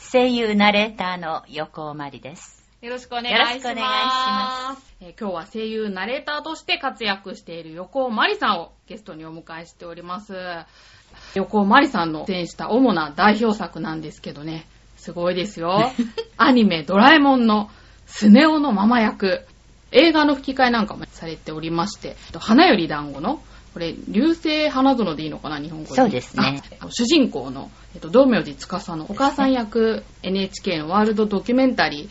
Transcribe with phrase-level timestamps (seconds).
[0.00, 2.64] 声優ナレーターの横尾まりです。
[2.80, 3.40] よろしくお願いします。
[3.40, 10.34] よろしくお願いしますえー今日は声優ナレーターとして活躍している横尾まりさんをゲストにお迎えしております。
[11.34, 15.92] 横尾まりさんの出演した主な代表作なんですけどね、すごいですよ。
[16.38, 17.70] アニメドラえもんの
[18.06, 19.46] スネ夫のママ役、
[19.92, 23.40] 映画の吹き替えなんかもされておりまして、花より団子の
[23.72, 25.94] これ、流星花園でいいのかな、日本語で。
[25.94, 32.08] そうですねあ主人公の、えっと、道明寺司のお母さん役、NHK のワールドドキュメンタリ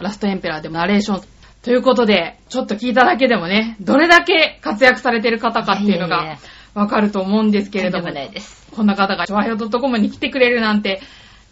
[0.00, 1.24] ー、ラストエンペラーでもナレーション。
[1.62, 6.38] ということで、ちょっと聞いただけでもね、どれだけ活躍されてる方かっていうのがや
[6.74, 8.08] わかると思うんですけれども。
[8.74, 11.00] こんな方が、ちょわひょ .com に来てくれるなんて、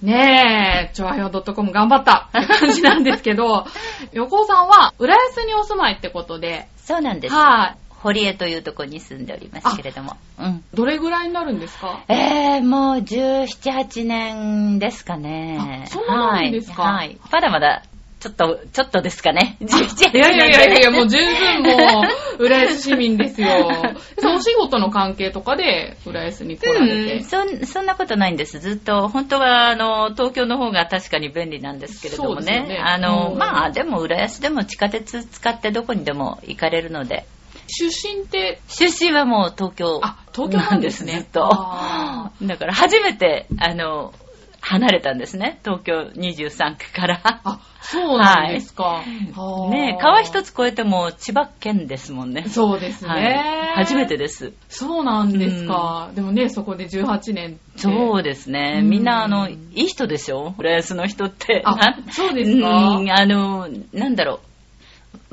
[0.03, 3.67] ねえ、ちょわひょ .com 頑張ったって感じなんですけど、
[4.13, 7.35] 横尾さんは、浦安にお住まいってことで、そうなんです。
[7.35, 7.82] はい。
[8.03, 10.17] 堀江というところに住んでおりますけれども。
[10.39, 10.64] うん。
[10.75, 12.05] どれぐらいになるんですか？
[12.08, 15.83] えー、もう17、8年ですかね。
[15.84, 16.83] あそうなんですか？
[16.83, 16.95] はい。
[16.95, 17.83] はいまだまだ、
[18.20, 19.56] ちょっと、ちょっとですかね。
[19.61, 20.17] 17、8年。
[20.17, 22.03] いやいやいやいや、もう十分も
[22.39, 23.48] う、浦安市民ですよ。
[24.20, 27.14] そのお仕事の関係とかで、浦安に来られて？
[27.14, 28.61] うん、そんそんなことないんです。
[28.61, 32.61] ずっと、本当は、あの、東京の方が確かに便利なんですけれどもね。
[32.69, 37.25] ねあの、うんまあ、でも、浦安でも地下鉄使ってどこにでも行かれるので、
[37.73, 41.12] 出身って、出身はもう東京あ、東京なんですね。
[41.12, 41.48] ずっと。
[41.51, 44.12] あだから初めて、あの、
[44.61, 45.59] 離れたんですね。
[45.64, 47.20] 東京23区から。
[47.24, 48.85] あ、そうなんですか。
[48.85, 52.45] はあねえ川一つ越えても千葉県ですもんね。
[52.48, 53.11] そうですね。
[53.11, 53.85] はい。
[53.85, 54.52] 初めてです。
[54.68, 56.11] そうなんですか。
[56.14, 57.58] でもね、そこで18年。
[57.77, 58.80] そうですね。
[58.83, 61.63] うんみんな、あの、いい人でしょ浦安の人って。
[61.64, 62.68] あなそうですか
[62.98, 64.41] うんあの、なんだろう。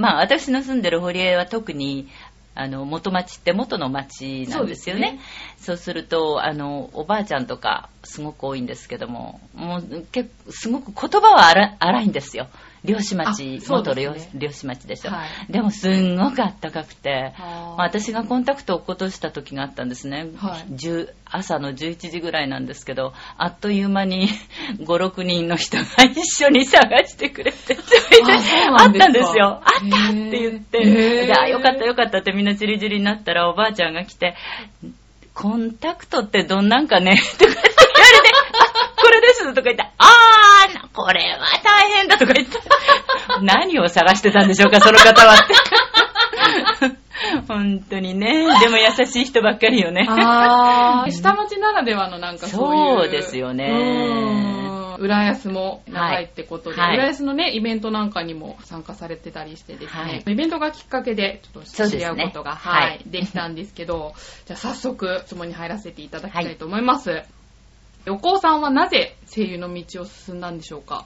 [0.02, 2.08] まあ、私の住んでる堀江は特に、
[2.56, 5.20] あの、元町って元の町なんですよね。
[5.58, 12.48] そうすると、あの、おばあちゃんとかすごく多いんですけども、もう結構、すごく言葉は荒荒いんですよ。
[12.84, 14.30] 漁師町、あそうね。
[14.34, 15.12] 漁師町でしょ。
[15.12, 15.52] はい。
[15.52, 17.76] でも、すんごくあったかくて、はあ。
[17.78, 20.74] まあ私がコンタクトを落っことした時があったんですね、はい。
[20.74, 24.30] 10朝の11時ぐらいなんですけどあっという間に
[24.82, 27.78] 56人の人が一緒に探してくれて
[28.78, 29.62] あったんですよ。
[29.64, 30.80] あったって言って。
[30.80, 31.28] へー。
[31.28, 34.36] であよかったよかったってみんなチリチリになったらおばあちゃんが来て
[35.34, 37.16] コンタクトってどんなんかね？
[37.38, 37.62] とかって
[39.02, 42.58] これですとか言ってあーこれは大変だとか言って。
[43.42, 45.54] 何を探してたんでしょうかその方はって。
[47.48, 48.48] 本当にね。
[48.60, 50.06] でも優しい人ばっかりよね。
[50.06, 53.00] 下町ならではのなんかそういう。
[53.02, 53.70] そうですよね。
[53.70, 55.04] うん。
[55.04, 56.90] 浦安も長いってことで、はい。
[56.90, 60.24] はい浦安のね、イベントなんかにも参加されてたりしてですね、はい。
[60.28, 62.58] イベントがきっかけで、ちょっと知り合うことが、ね。
[62.58, 63.04] はい、はい。
[63.06, 64.14] できたんですけど、
[64.46, 67.24] じゃあ早速質問に入らせていただきたいと思います。
[68.06, 71.06] 横尾さんはなぜ声優の道を進んだんでしょうか？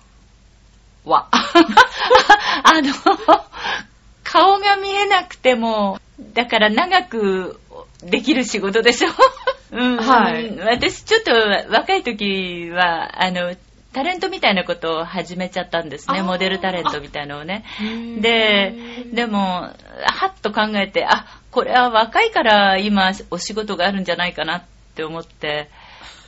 [1.06, 1.28] わ。
[1.32, 2.94] あの、
[4.24, 6.00] 顔が見えなくても、
[6.34, 7.60] だから長く
[8.02, 9.10] できる仕事でしょ。
[9.72, 11.32] うん、はい私ちょっと
[11.74, 13.56] 若い時は、あの、
[13.92, 16.22] タレントみたいなことを始めちゃったんですね。
[16.22, 17.64] モデルタレントみたいのをね。
[18.20, 18.74] で、
[19.12, 19.70] でも、
[20.06, 24.64] はっと考えて、あ、これは若いから今お仕事があるんじゃないかなっ
[24.96, 25.70] て思って、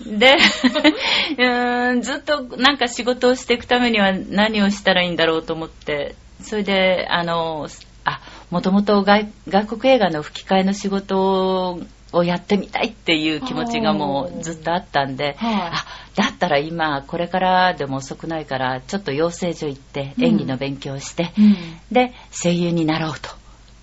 [0.06, 0.36] で、
[1.38, 7.68] うーんずっとなんか仕事をしていくためには何をしたらいいんだろうと思って、それで、あの、
[8.03, 8.19] あ、
[8.52, 11.80] もともと外外国映画の吹き替えの仕事
[12.12, 15.56] をやってみたいっていう気持ちがもうずっとあったんで、はい。
[15.56, 15.86] あ
[16.16, 21.57] だったら今これからでも遅くないからちょっと養成所行ってうん演技の勉強をして、うん。
[21.92, 23.30] で声優になろうと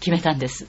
[0.03, 0.67] 決めたんです。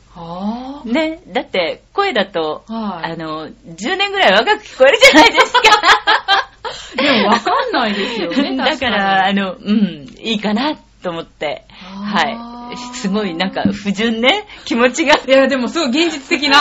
[0.86, 5.62] ね、だって声だと、はいあの10年ぐらい若く聞こえるじゃないですか。
[6.96, 12.78] でもわかんないですよね、 だ確から、あの、うん、いいかなと思って、はい。
[12.96, 15.16] すごいなんか不純ね、気持ちが。
[15.16, 16.58] いや、でもすごい現実的な、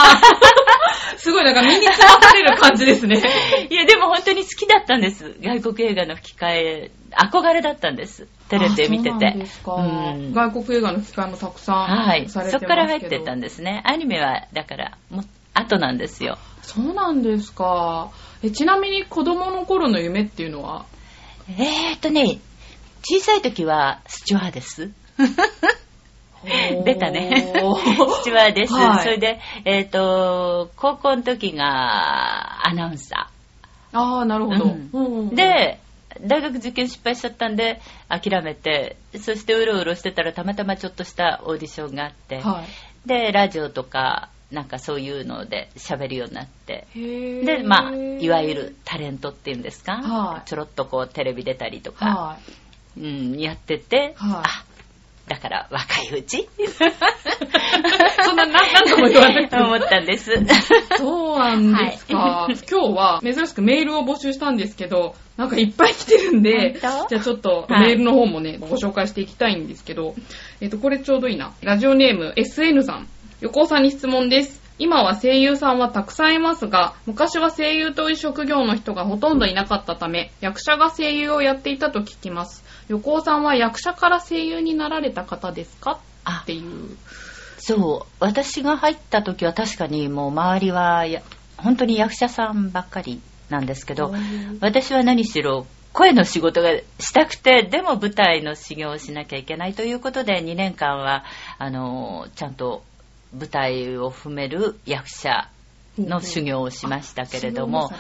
[1.19, 3.23] すごいなんか身につまされる感じですね。
[3.69, 5.37] いや、でも本当に好きだったんです。
[5.41, 8.27] 外国映画の吹き替え、憧れだったんです。
[8.53, 12.29] テレビで見てて外国映画の機会もたくさんはい。
[12.29, 13.83] されてますけど、そこから入ってったんですね。
[13.87, 16.37] アニメは、だから、もう、後なんですよ。
[16.61, 18.11] そうなんですか。
[18.43, 20.85] えちなみに子供の頃の夢っていうのは？
[21.49, 22.41] えーっとね、
[23.03, 24.91] 小さい時はスチュワーデス。
[26.85, 27.53] 出たね。
[28.21, 28.75] スチュワーデス。
[28.75, 33.31] はいそれで、えっ、と、高校の時がアナウンサ
[33.95, 35.35] ああ、なるほど。
[35.35, 35.79] で、
[36.21, 42.65] 大学受験失敗しちゃったんで、諦めて、そしてうろうろしてたらたまたまちょっとしたオーディションがあって、は
[43.05, 43.09] い。
[43.09, 52.39] で、ラジオとか、なんかそういうので喋るようになって、で、まあ、いわゆるタレントっていうんですか、はいちょろっとこうテレビ出たりとか、は
[52.97, 53.01] い。
[53.01, 54.65] うん、やってて、はいあ、
[55.29, 56.49] だから若いうち
[58.25, 60.33] そんな、ななんとも言わなくても思ったんです。
[60.99, 62.49] そうなんですか。
[62.71, 70.15] 今日は珍しくメールを募集したんですけど、なんかいっぱい来てるんで、じゃあちょっとはいメールの方もね、ご紹介していきたいんですけど、
[70.61, 71.53] えっ、と、これちょうどいいな。
[71.63, 73.09] ラジオネーム SN さん。
[73.41, 74.63] 横尾さんに質問です。
[74.79, 82.65] 今は声優さんはたくさんいますが、昔は声優という職業の人がほとんどいなかったため、役者が声優をやっていたと聞きます。
[82.93, 85.99] 横尾さんは役者から声優になられた方ですか？
[86.25, 86.41] あ。
[86.43, 86.97] っていう。
[87.59, 91.23] そう、私が入った時は確かにもう周りはや、
[91.57, 94.13] 本当に役者さんばっかりなんですけど、
[94.61, 101.25] 私は何しろ声の仕事がしたくて、でも舞台の修行をしなきゃいけないということで、2年間は、
[101.59, 102.83] あの、ちゃんと
[103.33, 105.49] 舞台を踏める役者
[105.99, 107.97] の修行をしましたけれども、うん、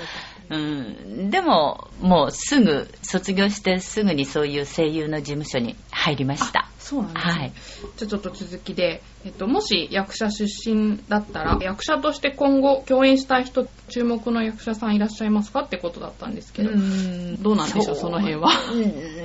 [1.30, 6.68] でも、もうすぐ、卒業してすぐにそういう声優の事務所に入りました。
[6.78, 7.32] そうなんですね。
[7.32, 7.52] はい。
[7.96, 18.50] じゃあちょっと続きで、えっと、もし役者出身だったら、役者として今後共演したい人、注目の役者さんいらっしゃいますかってことだったんですけど、うんどうなんでしょう、その辺は。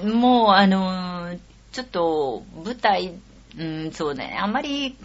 [0.06, 1.40] うんもう、あのー、
[1.74, 3.14] ちょっと、舞台、
[3.58, 4.96] うん、そうね、あんまり、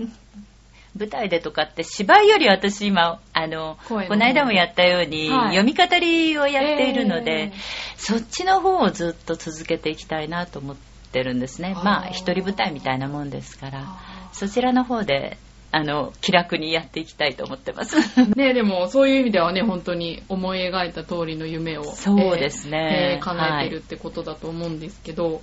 [0.97, 5.57] 舞台でとかって芝居より私今、あの、この間もやったように、はい。
[5.57, 7.53] 読み語りをやっているので、え
[7.97, 10.77] そっちの方をずっと続けていきたいなと思っ
[11.13, 11.75] てるんですね。
[11.75, 15.39] まあ、一人舞台みたいなもんですから、あそちらの方で、
[15.75, 17.97] あの、気楽にやっていきたいと思ってます。
[18.37, 22.79] ねでもそういう意味ではね、本当に思い描いた通りの夢を、そうですね。
[22.79, 25.41] えーえー叶えてるってことだと思うんですけど、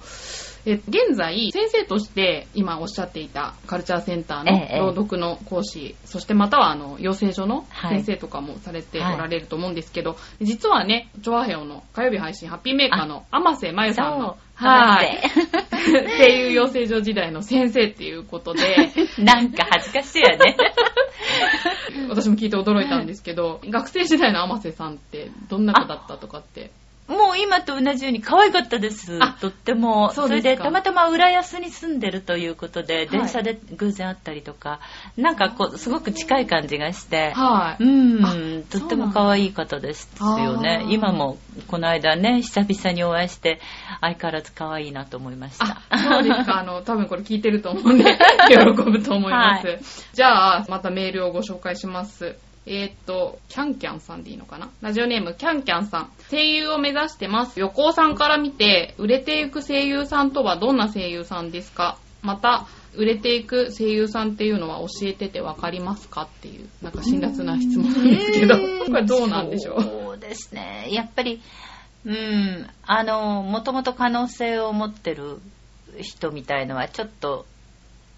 [0.66, 15.22] え現在、先生として今おっしゃっていたカルチャーセンターのええ朗読の講師、そしてまたはあの養成所のはい先生とかもされておられると思うんですけど、実はね、チョアヘオの火曜日配信ハッピーメーカーの天瀬まゆさんの、はい、
[16.18, 20.58] 声優養成所時代の先生っていうことで、 なんか恥ずかしいよね。
[22.10, 26.72] 私も聞いて驚いたんですけど、学生時代の天瀬さんってどんな子だったとかって。
[27.10, 29.36] もう今と同じように可愛かったですあ。
[29.42, 30.14] とっても。
[30.14, 34.80] それでたまたま浦安に住んでるということで、い電車で偶然会ったりとか、
[35.18, 37.84] なんかこう、すごく近い感じがして、はい。
[37.84, 38.34] うんあ、
[38.70, 43.60] とっても可愛い方ですよね今もこの間ね、久々にお会いして、
[44.02, 45.82] 相変わらず可愛いなと思いました。
[45.90, 46.60] あ、そうですか。
[46.60, 48.04] あの、多分これ聞いてると思うんで、
[48.50, 49.68] 喜ぶと思います。
[49.68, 49.80] はい
[50.14, 52.36] じゃあ、またメールをご紹介します。
[52.66, 54.70] えーっと、キャンキャンさんでいいのかな？
[54.82, 56.12] ラジオネーム、キャンキャンさん。
[56.30, 57.60] 声優を目指してます。
[57.60, 61.98] 横尾さんから見て、売れていく声優さんとはどんな声優さんですか？
[62.22, 69.82] また、売れていく声優さんっていうのは教えててわかりますかっていう、なんか辛辣な質問なんですけど、 これどうなんでしょう？
[69.82, 70.88] そうですね。
[70.92, 71.42] やっぱり、
[72.06, 75.40] うん、あの、もともと可能性を持ってる
[76.02, 77.46] 人みたいのは、ちょっと、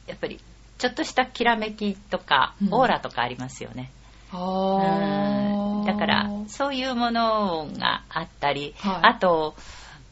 [0.07, 0.39] やっぱり、
[0.77, 3.91] ちょっとしたきらめきとか、うんオーラとかありますよね。
[3.95, 4.00] あ
[4.33, 9.55] うんだから、そういうものがあったり、はいあと、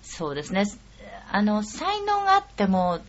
[0.02, 0.64] そうですね、
[1.32, 3.00] あの、才能があっても、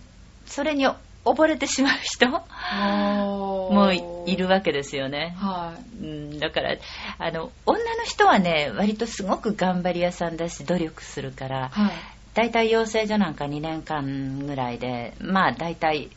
[0.47, 0.87] それに
[1.25, 3.93] 溺れてしまう人も
[4.27, 5.35] いるわけですよね。
[5.39, 6.05] はい。
[6.05, 6.77] うん、だから
[7.19, 11.93] あの女の人はね割とすごく頑張り屋さんだし努力するからはい。
[12.33, 16.11] 大体養成所なんか2年間ぐらいでまあ大体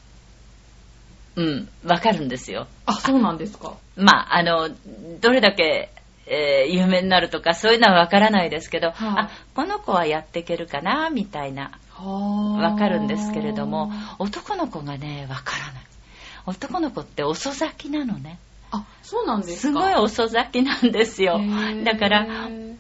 [1.36, 3.76] うんわかるんですよあ、そうなんですか。
[3.96, 4.70] まああの
[5.22, 5.90] どれだけ、
[6.26, 15.84] えー有名になるとかそういうのはわからないですけど、はいあこの子はやっていけるかなみたいなわわかるんですけれども男の子がねわからない
[16.46, 18.40] 男の子って遅咲きなのね
[18.74, 19.82] あ、そうなんですすか。
[19.82, 21.40] ごい遅咲きなんですよ。
[21.84, 22.26] だから、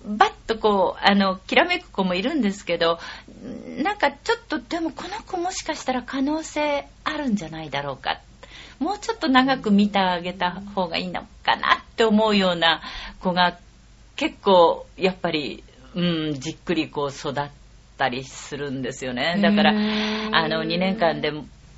[0.05, 2.97] バッとこう、あの、きらめく子もいるんですけど、
[3.77, 8.19] なんかちょっと、でもこの子もしかしたら可能性あるんじゃないだろうか。
[8.79, 12.81] もうちょっと長く見てあげた方がいいのかなって思うような
[13.21, 13.57] 子が
[14.15, 15.63] 結構、やっぱり、
[15.95, 17.49] うん、じっくりこう育っ
[17.97, 19.39] たりするんですよね。
[19.41, 21.31] だから、あの、2年間で、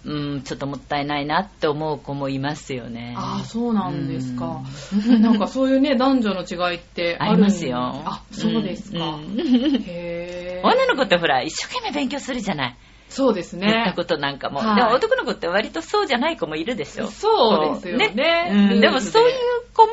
[0.05, 3.15] うん、ちょっともったいないなって思う子もいますよね。
[3.17, 4.61] あそうなんですか。
[5.07, 7.77] うんなんかそういうね、 男女の違いってありますよ。
[8.05, 8.99] あ、そうですか？
[8.99, 10.67] うんうんへー。
[10.67, 12.75] 女の子ってほら、一生懸命勉強するじゃない。
[13.15, 13.93] そうです言ったね。
[13.95, 14.59] ことなんかも。
[14.59, 17.07] はいでも男の子って割とそうじゃない子もいるでしょ。
[17.07, 18.49] そうですよね。
[18.51, 19.35] うんでもそういう
[19.73, 19.91] 子も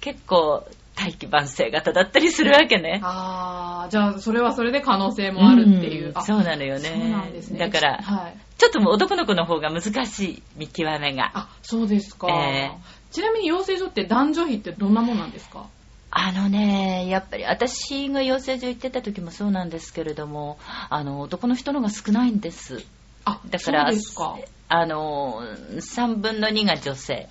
[0.00, 0.64] 結構
[0.96, 3.00] 大器晩成型だったりするわけね。
[3.02, 6.12] ああ、じゃあ、それはそれで可能性もあるっていう。
[6.14, 6.88] あんそうなのよね。
[6.90, 7.58] そうなんですね。
[7.58, 8.36] だから、はい。
[8.58, 11.30] ちょっともう男の子の方が難しい見極めが。
[11.34, 12.28] あ、そうですか。
[12.28, 12.72] え
[13.10, 15.66] ちなみに養成所って男女比ってどんなもんなんですか？
[16.10, 22.84] あのね、やっぱり私が養成所行ってた時もそうなんですけれども、あの、男の人の方が少ないんです。
[23.24, 24.38] あ、だから、そうですか。
[24.68, 25.42] あの、
[25.76, 27.28] 3分の2が女性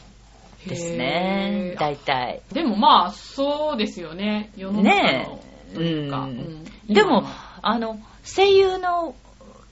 [0.67, 2.41] ですね大体。
[2.51, 4.51] でもまあ、そうですよね。
[4.55, 5.39] 世の中ねの
[5.71, 5.75] え。
[5.75, 6.19] というか。
[6.21, 7.23] うんうんでも
[7.61, 9.13] あの、声優の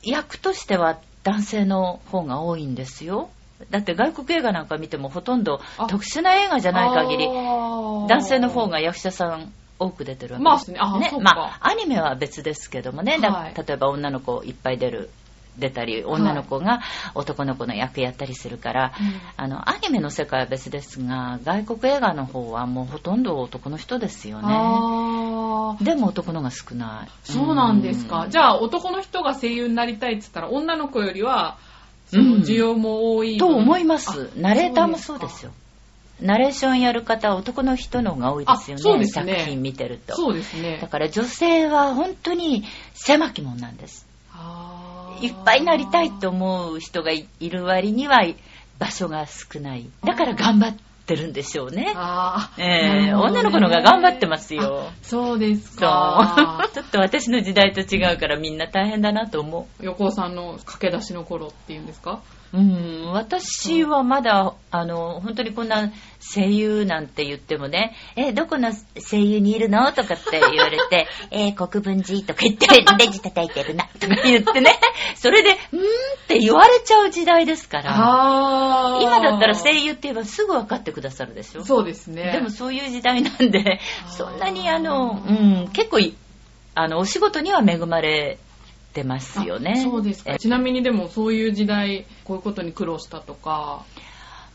[0.04, 3.30] 役としては男性の方が多いんですよ。
[3.70, 5.88] だって外国映画なんか見てもほとんどあ。
[5.88, 10.78] 特殊な映画じゃない限り、男性の方が役者さん多く出てるわけまあね。
[10.80, 13.54] あねまあ、アニメは別ですけどもね、だはい。
[13.56, 15.10] 例えば女の子いっぱい出る、
[15.58, 16.82] 出たり、女の子が
[17.16, 19.22] 男の子の役やったりするから、うん。
[19.38, 24.48] あの、アニメの世界は別ですが、外国映画の方はもうほとんど男の人ですよね。
[25.84, 27.10] でも男のが少ない。
[27.24, 28.26] そうなんですか。
[28.26, 28.30] うん。
[28.32, 31.58] じゃあ、男の人が声優になりたいって言ったら、女の子よりは、
[32.10, 33.38] そのうん需要も多い。
[33.38, 34.32] と思います。
[34.36, 35.52] あナレーターもそうですよ。
[36.22, 39.00] ナレーションやる方は男の人の方が多いですよね。
[39.00, 40.16] ね作品見てると。
[40.16, 40.88] そうですねだ。
[40.88, 44.08] から女性は本当に狭き門なんです。
[45.22, 48.24] いっぱいなりたいと思う人がいいる割には
[48.80, 49.88] 場所が少ない。
[50.04, 51.94] だから頑張ってるんでしょうね。
[51.96, 54.90] あーええなるほどね女の子の方が頑張ってますよ。
[55.02, 56.70] そうですそうか。
[56.76, 59.84] ちょっと私の時代と違うからみんな大変だなと思う。
[59.86, 62.22] 横尾さんの駆け出しの頃っていうんですか？
[62.54, 68.72] うん、私はまだ、あの、本当にこんな声優なんて言ってもね、え、どこの
[69.10, 69.92] 声優にいるの？
[69.92, 74.80] とかって言われて、 えー国分寺とか言って、レジ叩いてるな、とか言ってね、
[75.16, 75.84] それで、うーんっ
[76.28, 77.92] て言われちゃう時代ですから、
[79.02, 81.64] 今だったら声優って言えばすぐ分かってくださるでしょ？
[81.66, 82.32] そうですね。
[82.32, 85.32] でもそういう時代なんで、そんなにあの、う
[85.66, 86.16] ん、結構い、
[86.76, 88.38] あの、お仕事には恵まれ
[88.98, 89.76] てますよね。
[89.78, 90.34] あそうですか。
[90.34, 93.86] えちなみにでもそういう時代、こういうことに苦労したとか。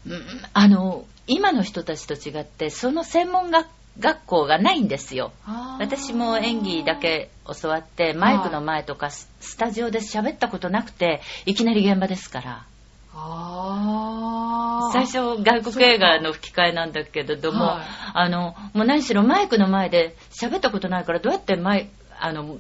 [0.05, 0.23] うん
[0.53, 3.69] あの、今の人たちと違って、その専門学
[4.01, 5.33] 学校がないんですよ。
[5.79, 7.31] 私も演技だけ
[7.61, 12.65] 教わって、マイクの前とかススタジオで喋ったことなくて、いきなり現場ですから。
[14.93, 17.83] 最初、外国映画の吹き替えなんだけれども、はい
[18.15, 22.59] あの、もう何しろマイクの前で喋ったことないから、どうやってマイ、あの、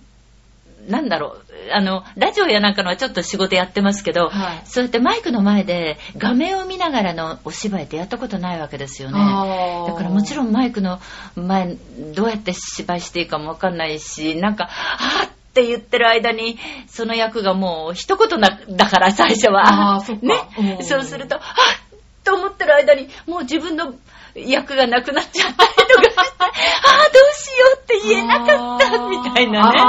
[0.88, 9.18] なんだろう、あの、ラジオやなんかのはちょっと仕事やってますけど、はいそうやってマイクの前で画面を見ながらのお芝居ってやったことないわけですよね。
[9.18, 11.00] だからもちろんマイクの
[11.36, 11.76] 前、
[12.14, 16.58] どうやって芝居していいかもわかんないし、なんか、はぁって言ってる間に、
[16.88, 20.02] その役がもう一言な、だから最初は。
[20.22, 20.34] ね
[20.78, 20.82] う。
[20.82, 23.94] んそうすると、はぁと思ってる間に、もう自分の
[24.34, 29.78] 役がなくなっちゃったりとかして、 ああ、どうしようって言えなかった、みたいなね。
[29.78, 29.82] う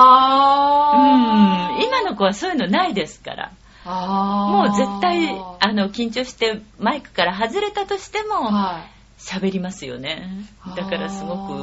[1.80, 1.84] ん。
[1.84, 3.52] 今の子はそういうのないですから。
[3.86, 8.94] もう絶対、あの、緊張してマイクから外れたとしても、はい。
[9.20, 10.30] 喋りますよね。
[10.76, 11.54] だからすごく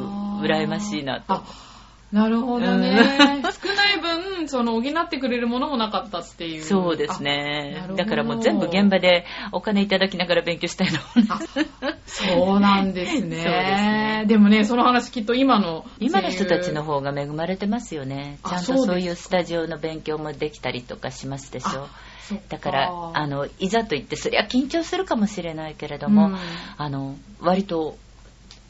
[0.47, 1.43] 羨ましいなとあ。
[2.13, 3.19] なるほどね。
[3.35, 6.63] うん 少ない分、その補ってくれるものもなかったっていう。
[6.63, 10.99] そうですねだからもう全部現場でお金いただきながら勉強したいの。
[12.07, 13.21] そうなんですね。
[13.21, 15.85] そうですねでもね、その話きっと今の。
[15.99, 18.39] 今の人たちの方が恵まれてますよね。
[18.43, 21.89] あちゃんとそういうスタジオの勉強もできたりとかしますでしょ。
[22.49, 26.37] だから、あの、いざと言って、そりゃ緊張するかもしれないけれども、うん
[26.77, 27.97] あの、割と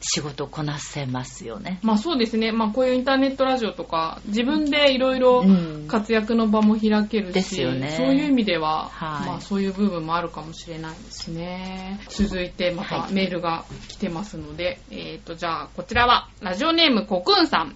[0.01, 1.79] 仕事こなせますよね。
[1.83, 2.51] まあそうですね。
[2.51, 11.99] まあこういうインターネットラジオとか、自分でいろいろうん活躍の場も開けるし、ですよねそういう意味では、はいまあそういう部分もあるかもしれないですね。
[12.09, 17.75] 続いてまたはいメールが来てますので、えっ、とじゃあこちらは、ラジオネームコクンさん。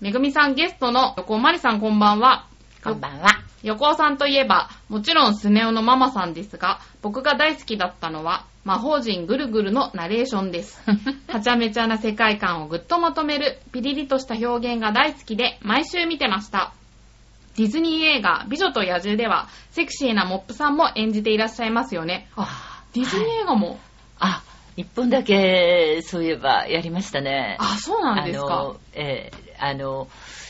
[0.00, 2.46] めぐみさんゲストの横尾まりさんこんばんは。
[2.82, 3.44] こんばんは。
[3.62, 10.80] 横尾さんといえば、もちろんスネ夫のママさんですが、僕が大好きだったのは、魔法陣ぐるぐるのナレーションです。
[11.28, 16.72] はちゃめちゃな世界観をぐっとまとめる、ピリリとした表現が大好きで、毎週見てました。
[17.56, 22.28] ディズニー映画、美女と野獣では、セクシーなモップさんも演じていらっしゃいますよね。
[22.36, 23.78] あ、ディズニー映画も、
[24.18, 24.42] あ、
[24.76, 27.56] 一本だけ、そういえばやりましたね。
[27.60, 28.76] あ、そうなんですかあの、。
[28.94, 30.08] えーあの、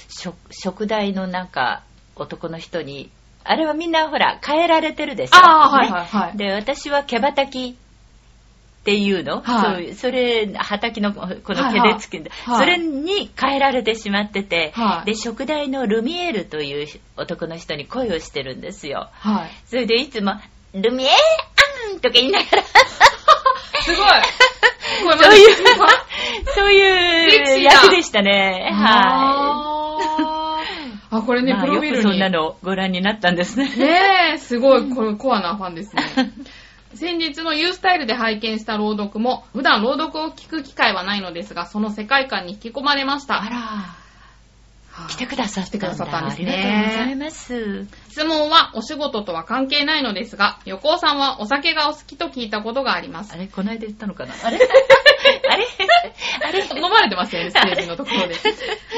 [0.08, 1.82] 食、食代のなんか、
[2.16, 3.10] 男の人に、
[3.44, 5.36] あれはみんなほら、変えられてるでしょ？
[5.36, 7.76] あーはいねはいはいで、私は毛羽たき
[8.84, 11.24] っていうの、はいそうそれ、畑のこ
[11.54, 16.86] のはい毛でつけて、はいそれに変えられてしまってて、はいで、食材のルミエールという
[17.16, 19.08] 男の人に恋をしてるんですよ。
[19.12, 19.50] はい。
[19.64, 20.34] それでいつも、
[20.74, 22.62] ルミエールアンとか言いながら、
[23.80, 24.08] すごい
[25.16, 25.56] そういう
[26.54, 28.68] そういう役でしたね。
[28.70, 31.44] はあーあ、これい。
[31.44, 31.96] ね、まあプロフィールに。
[31.96, 33.74] よくそんなのをご覧になったんですね。
[33.76, 36.02] ねえ、すごい、これ コアなファンですね。
[36.94, 43.42] 先日の U スタイルで拝見した朗読も、普段朗読を聞く機会はないのですが、その世界観に引き込まれました。
[43.42, 44.04] あら、はい
[45.08, 45.70] 来てくださったんだ。
[45.70, 47.86] 来てくださったんですねありがとうございます。
[48.10, 53.36] 質問はお仕事とは関係ないのですが、横尾さんはお酒がお好きと聞いたことがありますあ。
[53.36, 54.34] れ、この間言ったのかな？
[54.44, 54.58] あれ？
[55.50, 55.66] あれ？
[56.46, 56.64] あれ？
[56.80, 58.36] 飲まれてますよね、ステージのところで。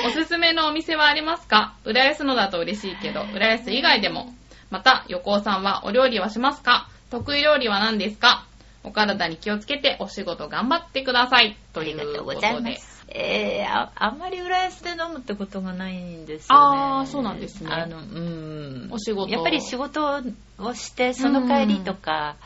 [0.07, 1.75] おすすめのお店はありますか？
[1.87, 4.35] 浦安のだと嬉しいけど、浦安以外でも。
[4.69, 6.91] また、横尾さんはお料理はしますか？
[7.11, 8.47] 得意料理は何ですか？
[8.85, 11.57] お体に気をつけてお仕事頑張ってください。
[11.73, 12.71] とありがいうことうございとで。
[12.71, 12.97] ます。
[13.09, 16.79] えー、ああんまり浦安で飲むってことがないんですよね。
[16.79, 18.89] あーそうなんですねあの、うん。
[18.91, 20.23] お仕事やっぱり仕事
[20.59, 22.37] をして、その帰りとか、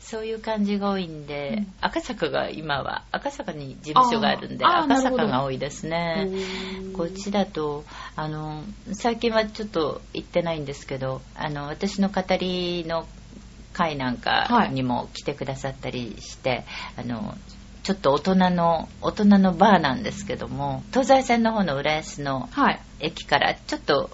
[0.00, 6.28] そういう感じが多いんで、うん赤坂が今は、赤坂に事務所があるんで、赤坂が多いですね。
[6.94, 13.06] こっちだと、あの、最近はちょっと行ってないんですけど、あの、私の語りの
[13.72, 16.64] 会なんかにも来てくださったりして、
[16.96, 17.36] あの、
[17.82, 22.80] ちょっと大人の、大人のバーなんですけども、東西線の方の浦安のはい。
[23.00, 24.10] 駅からちょっと、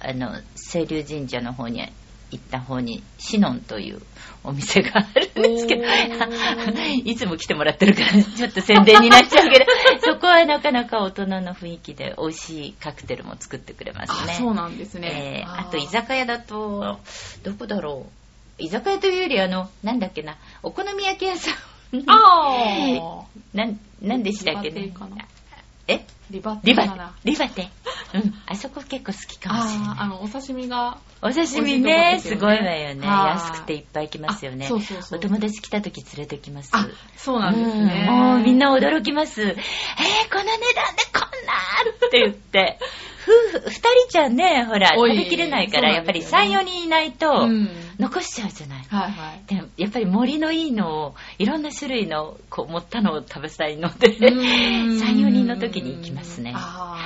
[0.00, 0.40] あの、
[0.72, 1.82] 清流神社の方に
[2.30, 4.00] 行った方に、シノンという
[4.42, 5.82] お店があるんですけど
[7.04, 9.66] いつも来てもらってるから、ちょっと宣伝になっちゃうけど、
[10.14, 14.34] そこはなかなか大人の雰囲気で美味しいカクテルも作ってくれますあ、ね。
[14.34, 15.44] そうなんですえね。
[15.46, 16.98] ーあと居酒屋だと、
[17.42, 18.19] どこだろう？
[18.60, 21.54] 居酒屋というより、あの、なんだっけな、お好み焼き屋さん。
[22.06, 24.92] あ なん、なんでしたっけね。
[25.88, 26.04] え？
[26.30, 27.12] リバテリバ。
[27.24, 27.68] リバテ。
[28.14, 28.34] うん。
[28.46, 30.08] あそこ結構好きかもしれない。
[30.08, 30.98] の、お刺身が。
[31.22, 33.06] お刺身ね、すよねすごいわよね。
[33.06, 34.66] はい安くていっぱい来ますよね。
[34.66, 36.70] あそうそうそうお友達来た時連れてきます。
[36.72, 38.06] あ、そうなんですね。
[38.08, 39.42] うんもうみんな驚きます。
[39.42, 42.78] えー、この値段でこんなあるって言って。
[43.52, 47.68] 夫婦、二人じゃね、ほら、食べきれないから、やっぱりなんですよね3、4人いないとう、ん。
[48.00, 48.84] 残しちゃうじゃない。
[48.88, 49.42] はいはい。
[49.46, 56.52] でもやっぱり森のいいのを、いろんな種類のこう持ったのを食べたいので、うーん3、4人の時に行きますね。
[56.54, 56.98] あは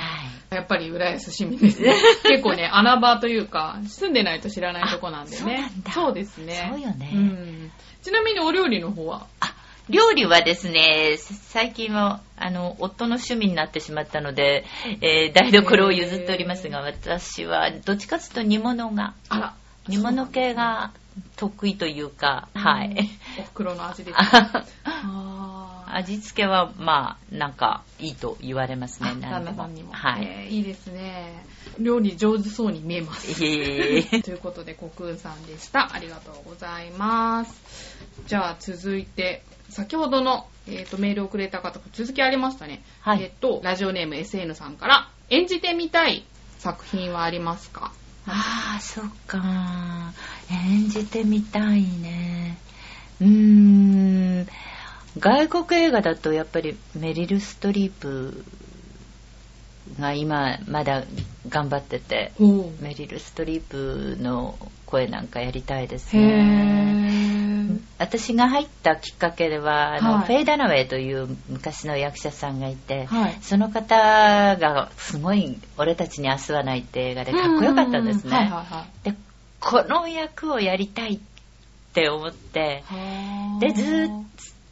[0.51, 0.55] い。
[0.55, 1.93] やっぱり浦安市民ですね。
[2.23, 5.37] 結構ね、穴場というか、住んでないと知らないとこなんでね。
[5.37, 6.67] あそうなんだそうですね。
[6.71, 7.71] そうよねん
[8.03, 9.25] ちなみにお料理の方は？
[9.39, 9.53] あ、
[9.89, 14.65] 料理はですね、最近は、あの、夫の趣味になってしまったので、
[15.01, 19.53] えー台所を譲っておりますが、私は、どっちかというと煮物が、あら。
[19.87, 20.91] 煮物系が
[21.35, 23.09] 得意というか、はい。
[23.39, 24.65] お袋の味ですか。
[24.85, 29.93] あー味付けは、まあ、なんか、いいと言われますね、あ旦那さんにも。
[29.93, 30.25] はい。
[30.25, 31.45] えーいいですね。
[31.79, 33.31] 料理上手そうに見えます。
[33.43, 35.93] いえいえいえ ということで、コクーンさんでした。
[35.93, 37.95] ありがとうございます。
[38.27, 42.83] じゃあ、続いて、先ほどの、えーとメールをくれた方、続きありましたね。
[43.01, 46.25] はいえっ、と、ラジオネーム SN さんから、演じてみたい
[46.59, 47.93] 作品はありますか？
[48.27, 50.13] ああ、そっか。
[50.49, 52.57] 演じてみたいね。
[53.21, 53.27] うー
[54.43, 54.47] ん。
[55.19, 58.43] 外国映画だとやっぱりメリル・ストリープ
[59.99, 61.03] が今まだ
[61.47, 66.94] 頑張ってて、おメリル・ストリープの声なんかやりたいですへね。
[67.65, 67.81] ー。
[67.97, 73.37] 私が入ったきっかけでは、あのはいフェイ・ダナウェイという昔の役者さんがいて、はい。
[73.41, 78.51] その方がすごい「俺たちに明日はない」って映画でかっこよかったんですね。
[79.03, 79.13] で
[79.59, 81.19] この役をやりたいっ
[81.93, 82.83] て思って
[83.59, 84.25] でずー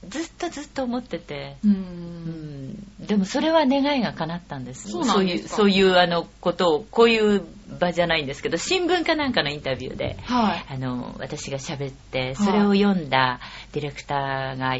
[0.09, 1.67] ずっとずっと思ってて、う。
[1.67, 7.43] うんん、でもそれは願いが叶ったんですそういうそういうあのことをこういう
[7.79, 10.65] 場じゃないんですけど新聞かなんかのインタビューではい。
[10.69, 13.39] あの私が喋ってそれを読んだ
[13.71, 14.77] ディレクターが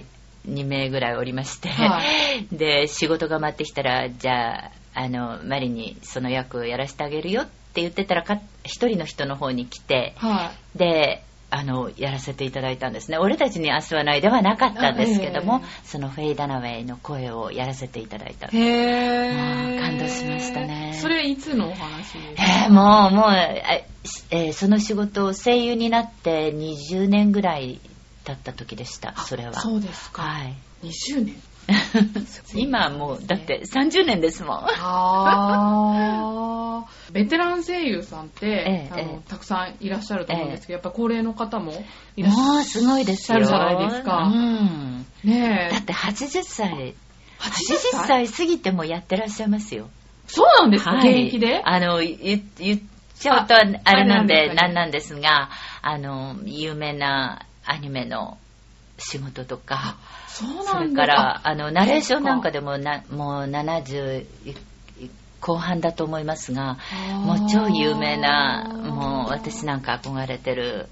[0.48, 2.02] 2名ぐらいおりまして、は
[2.52, 10.78] で仕事が回ってきたらじゃああのマリにその役をやらせてあげるよって言ってたらか一人の人の方に来てはい。
[10.78, 11.24] で
[11.56, 13.18] あのやらせていただいたんですね。
[13.20, 19.70] 俺たちに明日はないではなかったんですけども、そのフェイ・ダナウェイの声をやらせていただいたへー。
[19.72, 20.98] もう感動しましたね。
[21.00, 22.44] それいつのお話ですか？
[22.66, 23.86] えーもうもう、え
[24.32, 27.80] えーその仕事を声優になって20年ぐらい
[28.24, 30.24] 経った時でしたそれはそうですか。
[30.24, 31.36] はい20年。
[32.56, 41.72] 今はもうだって30年ですもんああーベテラン声優さんって、ええあのええたくさんいらっしゃると思うんですけど、やっぱ高齢の方も
[42.16, 42.64] いらっしゃる。
[42.64, 43.44] すごいですよ。
[43.44, 45.06] じゃないですかうん。
[45.24, 45.74] ねえ。
[45.74, 46.94] だって80歳、80
[47.40, 48.28] 80歳？
[48.30, 49.90] 過ぎてもやってらっしゃいますよ。
[50.28, 51.62] そうなんですか、はい現役で？
[51.64, 52.82] あの、言言っ
[53.20, 55.50] ちゃうとあれなんでなんなんですが、
[55.82, 58.38] あの、有名なアニメの
[58.98, 59.98] 仕事とか、
[60.28, 64.26] そうなんだそれから、あの、ナレーションなんかでもな、もう70
[65.40, 66.78] 後半だと思いますが、
[67.26, 70.88] もう超有名な、もう私なんか憧れてる、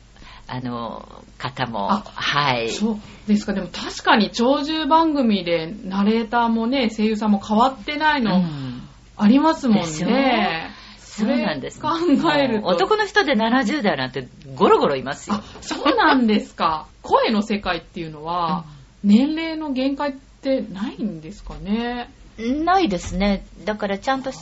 [0.48, 2.70] あの、方も、あはい。
[2.70, 3.54] そうですか。
[3.54, 10.72] でも確かに長寿番組でナレーターもね、声優さんも変わってないのうんありますもんね。
[11.12, 11.82] そうなんです。
[11.82, 11.90] 考
[12.34, 12.68] えると。
[12.68, 16.88] 男の人で70代なんてゴロゴロいますよあ。、そうなんですか。
[17.04, 18.64] 声の世界っていうのは、
[19.04, 22.10] 年齢の限界ってないんですかね。
[22.38, 23.46] ないですね。
[23.66, 24.38] だからちゃんとし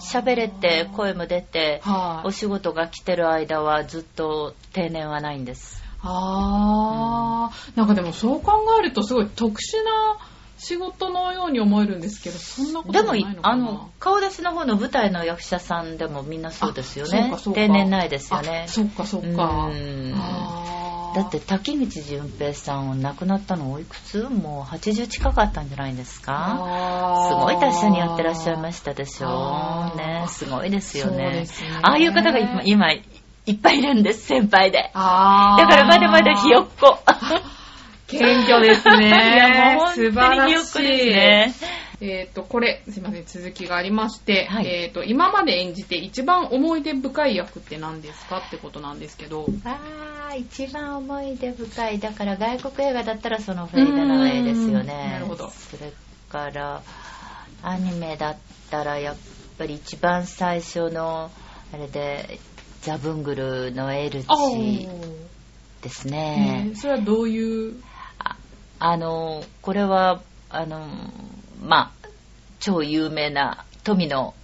[0.00, 5.84] 喋れて、声も出て、はい、お仕事が来てる間はずっと定年はないんです。
[6.00, 10.18] あー、なんかでもそう考えるとすごい特殊な
[10.58, 13.48] 仕事のように思えるんですけど、そんなことないの、かな。
[13.50, 17.34] あの、顔出しの方の舞台の役者さんでもみんなそうですよね。
[17.54, 18.64] 定年ないですよね。
[18.66, 18.68] あ。
[18.68, 19.70] そっかそっか。
[21.14, 24.24] だって滝口淳平さん亡くなったのおいくつ？
[24.24, 26.58] もう80近かったんじゃないんですか。
[27.30, 29.96] すごい達者にやってらっしゃいましたでしょあー。
[29.96, 30.26] ね。
[30.28, 31.30] すごいですよね。
[31.30, 31.46] ね。
[31.82, 33.02] ああいう方が今今い
[33.52, 34.90] っぱいいるんです先輩で。
[34.92, 36.98] だからまだまだひよっこ
[38.08, 39.08] 謙虚ですね。
[39.34, 41.54] いやもう本素当晴らしにひよっこですね。
[42.00, 42.08] い。
[42.08, 44.66] えっ、と、これ、すいません、続きがありまして、はい。
[44.66, 49.46] えっ、と、今まで演じて一番思い出深い役って何ですかってことなんですけど。
[49.64, 49.78] あ
[50.30, 51.98] あ一番思い出深い。
[51.98, 55.50] だから外国映画だったらそのフェイダの絵ですようんねなるほど。
[55.50, 55.92] それ
[56.28, 56.82] から
[57.62, 58.36] アニメだっ
[58.70, 59.16] たらやっ
[59.56, 61.30] ぱり一番最初の
[61.72, 62.38] あれで
[62.82, 64.88] ザ・ブングルのエルチ
[65.82, 66.68] ですね。
[66.68, 67.74] ねそれはどういう、
[68.78, 70.86] ああのこれはあの
[71.62, 72.08] まあ
[72.60, 74.34] 超有名な富野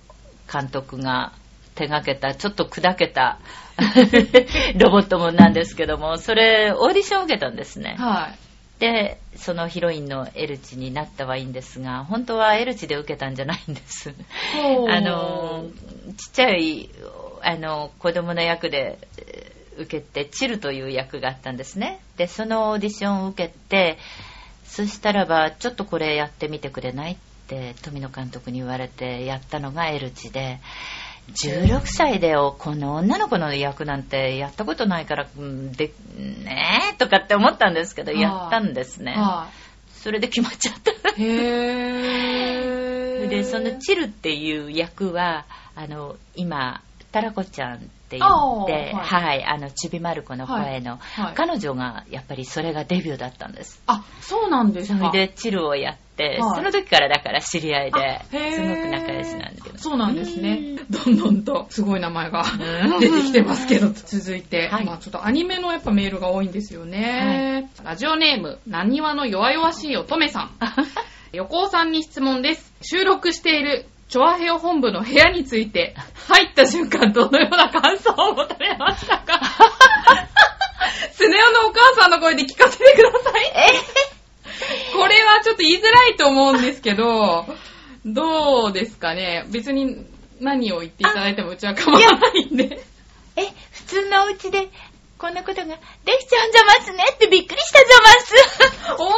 [0.52, 1.32] 監督が
[1.74, 3.38] 手がけたちょっと砕けた
[4.76, 7.96] ロボットもなんですけどもそれオーディションを受けたんですね。
[7.98, 8.38] はい。
[8.78, 14.12] でそのヒロインのエルチになったはいいんですが本当はエルチで受けたんじゃないんです。
[14.88, 15.66] あの
[16.16, 16.90] ちっちゃい
[17.42, 23.98] あの子供の役でえー受けてチルという役があったんですねでそのオーディションを受けて
[24.64, 30.60] そしたらばちょっとこれやってみてくれないって富野監督に言われてやったのがエルチで
[31.30, 39.48] 16歳でおこの女の子の役なんてやったことないから、うんでねえとかって思ったんですけどはいやったんですねは
[40.02, 40.94] それで決まっちゃったい。
[41.16, 43.22] へー。
[43.30, 46.82] でそのチルっていう役はあの今
[47.12, 49.40] タラコちゃんって言あってーははい。
[49.40, 51.34] い、あのちびまる子の声の、はい。
[51.34, 53.82] 彼女がやっぱりそれがデビューだったんです。
[53.86, 54.98] あ、そうなんですか。
[54.98, 56.56] それでチルをやって、はい。
[56.56, 57.98] その時からだから知り合いあ
[58.30, 60.76] ですごく仲良しなんだけどそうなんですね。
[60.90, 62.44] どんどんとすごい名前が
[62.94, 63.00] うん。
[63.00, 64.84] 出てきてますけど、続いて、はい。
[64.84, 67.70] まあちょっとアニメのやっぱメールが多いんですよね。
[67.82, 70.50] ラジオネーム、なにわの弱々しい乙女さん。
[71.32, 72.74] 横尾さんに質問です。
[72.82, 75.94] 収録している、チョアヘオ本部の部屋について、
[76.28, 79.40] 入った瞬間どのような感想を持たれましたか？
[81.16, 83.52] スネ夫のお母さんの声で聞かせてください。
[84.94, 87.46] これはちょっと言いづらいと思うんですけど、
[88.04, 89.44] どうですかね？
[89.48, 90.04] 別に
[90.40, 92.84] 何を言っていただいてもうちは構わないんで。
[93.36, 94.68] え普通のお家で
[95.16, 95.72] こんなことがで
[96.18, 98.34] きちゃうんざますねってびっくりしたざます。
[98.98, 99.12] おー！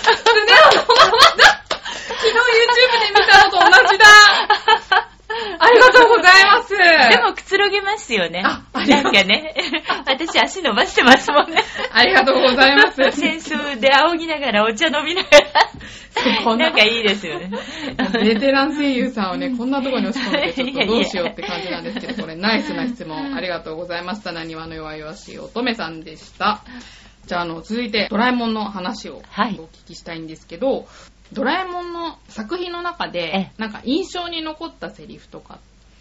[0.00, 4.06] スネ夫のままだ昨日 YouTube で見たのと同じだ。
[5.58, 6.76] ありがとうございます。
[6.76, 8.42] でもくつろげますよね。
[8.44, 9.12] あありがとう。
[9.12, 9.54] なんかね
[10.06, 11.62] 私足伸ばしてますもんね。
[11.92, 13.00] ありがとうございます。
[13.00, 15.28] 扇子で仰ぎながらお茶飲みなが
[16.44, 16.66] こんな。
[16.66, 17.50] らなんかいいですよね。
[18.12, 23.34] ベテラン声優さんをね、こんなところに押し込めてちょっとどうしようって感じなんですけど、これナイスな質問。
[23.34, 24.32] ありがとうございました。
[24.32, 26.62] なにわの弱々しい乙女さんでした。
[27.26, 29.54] じゃあ、あの、続いてドラえもんの話をおはい。
[29.54, 30.86] 聞きしたいんですけど、
[31.32, 35.58] ドラえもんの作品の中えでえ、なんか印象に残ったセリフとか、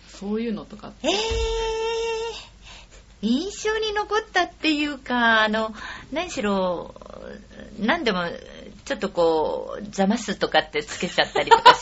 [0.08, 1.12] そういうのとか、えー、
[3.22, 5.74] 印象に残ったっていうか、あの、
[6.12, 6.96] 何しろ、
[7.80, 8.26] 何でも、
[8.86, 11.80] ちょっとこう、ざますとかってつけちゃったりとかし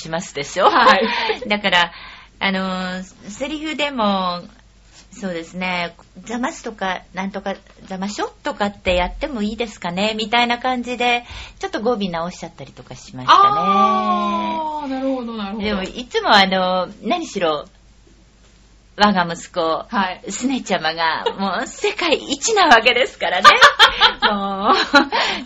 [0.02, 0.66] しますでしょ？
[0.70, 1.48] はい。
[1.48, 1.92] だから、
[2.38, 4.42] あの、セリフでも、
[5.12, 5.94] そうですね。
[6.24, 7.54] ざますとか、なんとか、
[7.86, 10.14] ざましょとかってやってもいいですかね？
[10.16, 11.24] みたいな感じで、
[11.58, 13.40] ちょっと語尾直しちゃったりとかしましたね。
[13.42, 15.64] あー、なるほど、なるほど。
[15.64, 17.66] でも、いつもあの、何しろ、
[18.96, 20.30] 我が息子、はい。
[20.30, 23.48] スネちゃまが、もう世界一なわけですからね。
[24.22, 24.72] も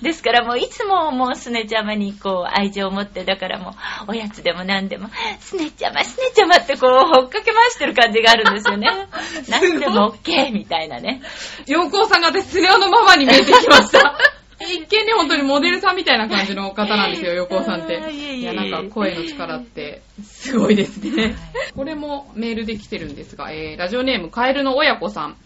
[0.01, 3.71] う、ですからもういつももうスネちゃまにこう愛情を持って、だからも
[4.09, 5.09] うおやつでも何でも、
[5.41, 8.89] スネちゃま、スネちゃまってこう追っかけ回してる感じがあるんですよね。
[9.49, 11.23] 何でも OK みたいなね。
[11.67, 14.17] 陽光さんが私、スネ夫のママに見えてきました。
[14.61, 18.13] 一見ね、本当にモデルさんみたいな感じの方なんですよ、陽光さんって。
[18.13, 21.35] いや、なんか声の力って、すごいですね。
[21.75, 25.37] これもメールで来てるんですが、えー、ラジオネーム、カエルの親子さん。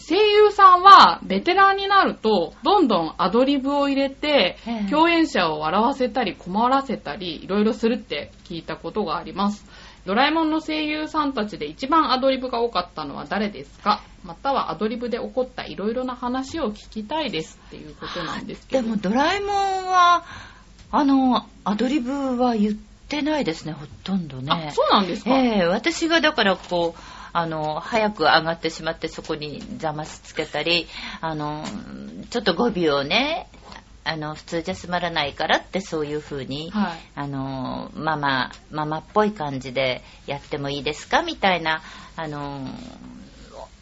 [0.00, 9.64] 声優さんは、ベテランになると、どんどんアドリブを入れてええ、共演者を笑わせたり、困らせたり、いろいろするって聞いたことがあります。
[10.06, 14.00] ドラえもんの声優さんたちで一番アドリブが多かったのは誰ですか？
[14.24, 18.82] またはアドリブで起こったいろいろな話を聞きたいですっていうことなんですけど。
[18.82, 19.48] でもドラえもん
[19.86, 20.24] は、
[20.90, 22.74] あの、アドリブは言っ
[23.08, 24.50] てないですね、ほとんどね。
[24.50, 30.88] あ、そうなんですか、ええ私がだからこう、あの、早く上がってしまってそこにざますつけたり、
[31.20, 31.64] あの、
[32.30, 33.48] ちょっと語尾をね、
[34.04, 36.98] あの、普通じゃ済まらないからってそういう風に、はい。
[37.14, 41.82] あの、ママ、ママっぽい感じでやってもいいですかみたいな、
[42.16, 42.66] あの、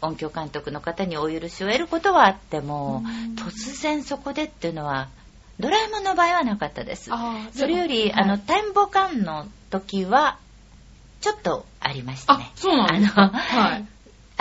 [0.01, 3.03] 音響監督の方にお許しを得ることはあっても、
[3.37, 5.09] 突然そこでっていうのは、
[5.59, 7.09] ドラえもんの場合はなかったです。
[7.53, 10.37] それより、はいあの、タイムボカンの時は、
[11.21, 12.51] ちょっとありましたねあ、。
[12.55, 13.21] そうなんですか？
[13.23, 13.85] あのはい。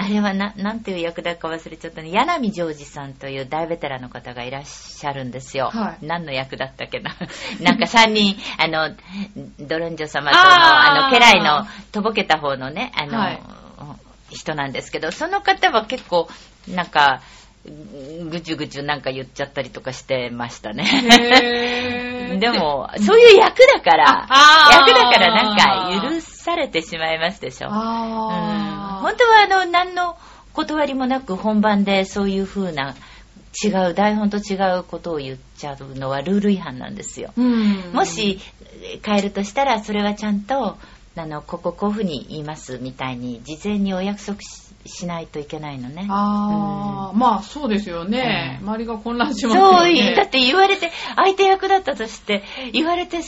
[0.01, 2.11] あれはな、なんていう役だか忘れちゃったね。
[2.13, 5.71] 柳ジョージさんという大ベテランの方がいらっしゃるんですよ。
[5.73, 7.17] はい何の役だったっけな？
[7.61, 8.95] なんか3人、あの、
[9.59, 13.41] ドロンジョ様との、あの、家来の、とぼけた方のね、あの、はい
[14.31, 16.29] 人なんですけど、その方は結構、
[16.69, 17.23] なんか、
[18.31, 20.85] ぐちゅぐちゅなんか言っちゃったりとかしてましたね。
[22.39, 24.29] でも、そういう役だから、
[24.73, 27.69] 役だからなんか許されてしまいますでしょ。
[27.69, 30.17] うんあ本当はあの何の
[30.53, 32.97] 断りもなく本番でそういう風な
[33.65, 37.33] 違う台本と違うことを言っちゃうのはルール違反なんですよ。
[37.93, 38.41] もし
[39.05, 40.77] 変えるとしたらそれはちゃんと
[41.17, 46.07] あのこここういう風に言いますみたいに事前にお約束ししないといけないのね。
[46.09, 48.59] ああ、まあそうですよね。
[48.61, 50.15] うん周りが混乱しますよそう、ね。
[50.17, 53.23] だって言われて、相手役だったとして、言われて、えっ？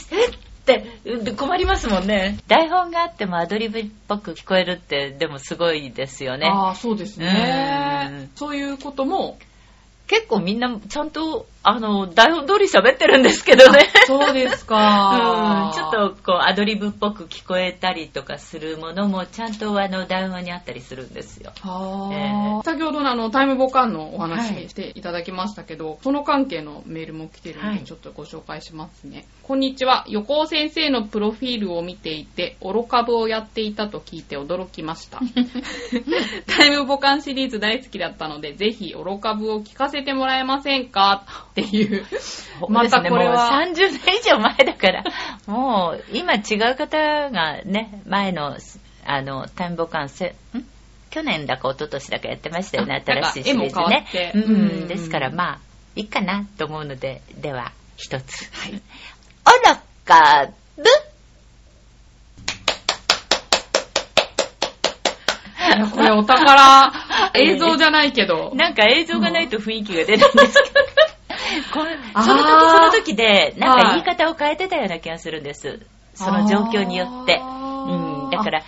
[0.63, 2.37] てうん困りますもんね。
[2.47, 6.47] 台本があってもアドリブっぽく聞こえるって、でもすごいですよね。
[6.47, 8.29] ああ、そうですうねん。
[8.35, 9.39] そういうことも、
[10.07, 13.91] 結構みんなちゃんと、あの、台本通り喋ってるんですけどね。
[14.07, 15.71] そうです うんか。
[15.75, 21.51] ちょっとこうアドリブっぽく聞こえたりとかするものもちゃんとあの台本にあったりするんですよ。
[21.61, 29.25] はあ、えー先ほどのあのタイムボカンのお話はいしていただきましたけど、その関係のメールも来てるのはいでちょっとご紹介しますね。
[29.43, 30.05] こんにちは。
[30.07, 35.19] 横尾先生のプロフィールを見ていて、愚かぶをやっていたと聞いて驚きました。
[36.47, 41.23] タイムボカンシリーズ大好きだったので、ぜひ愚かぶを聞かせてもらえませんか？
[41.51, 42.05] っていう。
[42.69, 45.03] またこれはもう30年以上前だから、
[45.47, 48.57] もう今違う方がね、前の、
[49.05, 50.35] あの、タイムボカンせ、ん？
[51.09, 54.31] 去年だか一昨年だかやってましたよね、新しいシリーズねって。
[54.33, 54.45] うんう
[54.85, 55.59] んですからまあ、
[55.95, 58.49] いいかなと思うので、では、一つ。
[58.53, 58.81] はい。
[59.45, 60.83] おろかぶ
[65.93, 66.91] これお宝
[67.35, 68.51] 映像じゃないけど。
[68.55, 71.10] なんか映像がないと雰囲気が出ないんですけど。
[71.71, 71.79] こ
[72.23, 74.01] その時その時で、なんかはい。
[74.01, 75.79] 言い方を変えてたような気がするんです。
[76.15, 77.39] その状況によって。
[77.41, 78.27] あうー。
[78.27, 78.63] ん、だから、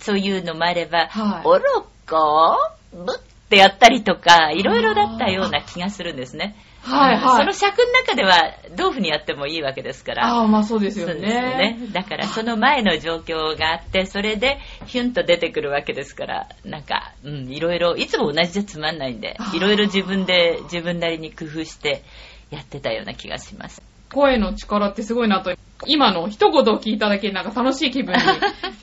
[0.00, 1.46] そういうのもあれば、はい。
[1.46, 2.56] おろこ
[2.92, 6.56] ぶってやったりとか、いろいろだったような気がするんですね。
[6.82, 10.26] はいはいその尺の中では、どういうふうにやってもいいわけですから。
[10.26, 11.88] ああ、まあそうですよそうですよねね。。
[11.92, 22.02] だからその前の状況があって、それでヒュンと出てくるわけですから、なんか、うん、いろいろ、いつも同じじゃつまんないんでいろいろ自分で、自分なりに工夫して
[22.50, 23.80] やってたような気がします。
[24.12, 25.54] 声の力ってすごいなと、
[25.86, 28.20] 今の一言を聞いただけでなんか楽しい気分に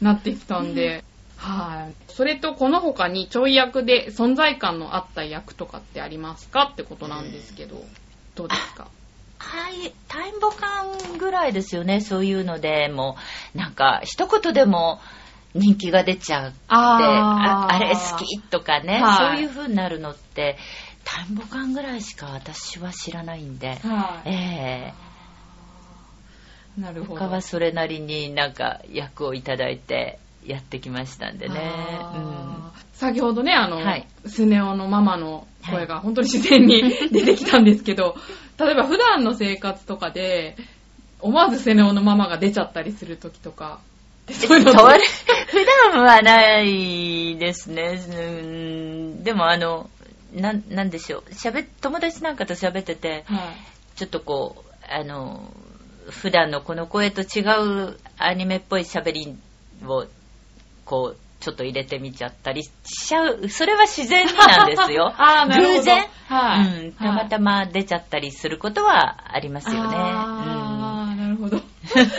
[0.02, 1.04] なってきたんで、
[1.40, 2.12] はい。
[2.12, 7.82] それとこの他にちょい役で存在感のあった役とかってありますかってことなんですけど、
[8.36, 8.88] どうですか？
[9.38, 13.16] はい、タイムボカンぐらいですよね、そういうので、も
[13.56, 15.00] う、なんか、一言でも
[15.56, 19.16] 人気が出ちゃうって、ああれ好きとかね、はい。
[19.16, 20.58] そういう風になるのって、
[21.06, 24.94] タイムボカンぐらいしか私は知らないんで、はええ。
[26.78, 26.82] い。
[26.82, 27.20] なるほど。
[27.22, 31.56] 他はそれなりになんか役をいただいて、やってきましたんでね。
[32.00, 38.16] あー先ほどね、あの、はいスネ夫のママの声が本当に自然に 出てきたんですけど、
[38.60, 40.58] 例えば普段の生活とかで、
[41.22, 43.80] 思わずスネ夫のママが出ちゃったりするときとか、
[44.32, 48.00] そういうの 普段はないですね。
[48.10, 49.90] うんでもあの、
[50.34, 51.24] なん、なんでしょう。
[51.32, 53.98] 喋っ、友達なんかと喋ってて、はい。
[53.98, 55.52] ちょっとこう、あの、
[56.10, 57.42] 普段のこの声と違
[57.88, 59.36] うアニメっぽい喋り
[59.86, 60.06] を、
[60.90, 63.48] こう、ちょっと入れてみちゃったりしちゃう。
[63.48, 65.14] それは自然になんですよ。
[65.22, 66.92] あーなるほど偶然、はいうん。
[66.94, 69.96] たまたま出ちゃったりすることはありますよね。
[69.96, 71.62] あー、なるほど。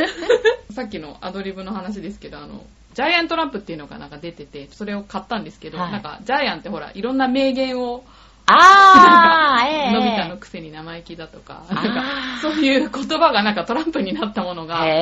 [0.72, 8.04] さっきのアドリブの話ですけど、あの、ジャイアントランプっていうのがなんか出てて、それを買ったんですけど、はいなんか、ジャイアンってほら、いろんな名言を、
[8.50, 12.04] あー、 ええのび太のくせに生意気だとか、あーなんか、
[12.42, 14.94] そういう言葉がなんかトランプになったものが、なんか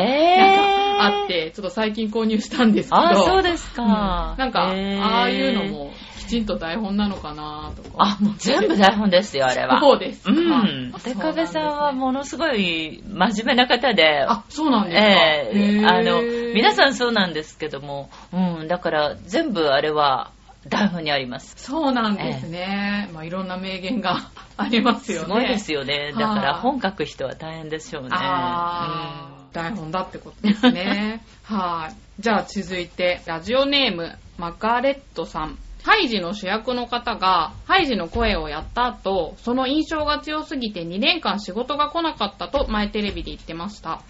[1.00, 3.82] あって、ちょっと最近購入したんですけど、あー、そうですか。
[3.82, 7.90] うんなんか、ああいうのもきちんと台本なのかなとか。
[7.98, 9.80] あ、もう全部台本ですよ、あれは。
[9.80, 10.32] そうですか。
[10.32, 10.92] うん。
[10.94, 15.08] あ手壁さんはものすごい真面目な方で、あ、そうなんですか。
[15.08, 16.22] ええあの、
[16.54, 20.30] 皆さんそうなんですけども、うん、だから全部あれは
[20.68, 21.54] 台本にあります。
[21.57, 23.09] そうなんですね。
[23.12, 25.24] まあいろんな名言が ありますよね。
[25.26, 26.12] すごいですよね。
[26.12, 28.11] だからはい本書く人は大変でしょうね。
[29.52, 31.24] 台本だってことですね。
[31.44, 32.22] はい。
[32.22, 35.59] じゃあ続いて、ラジオネーム、マカレットさん。
[35.83, 44.02] ハイジの主役の方が、ハイジの声をやった後、その印象が強すぎて2年間仕事が来なかったと前テレビで言ってました。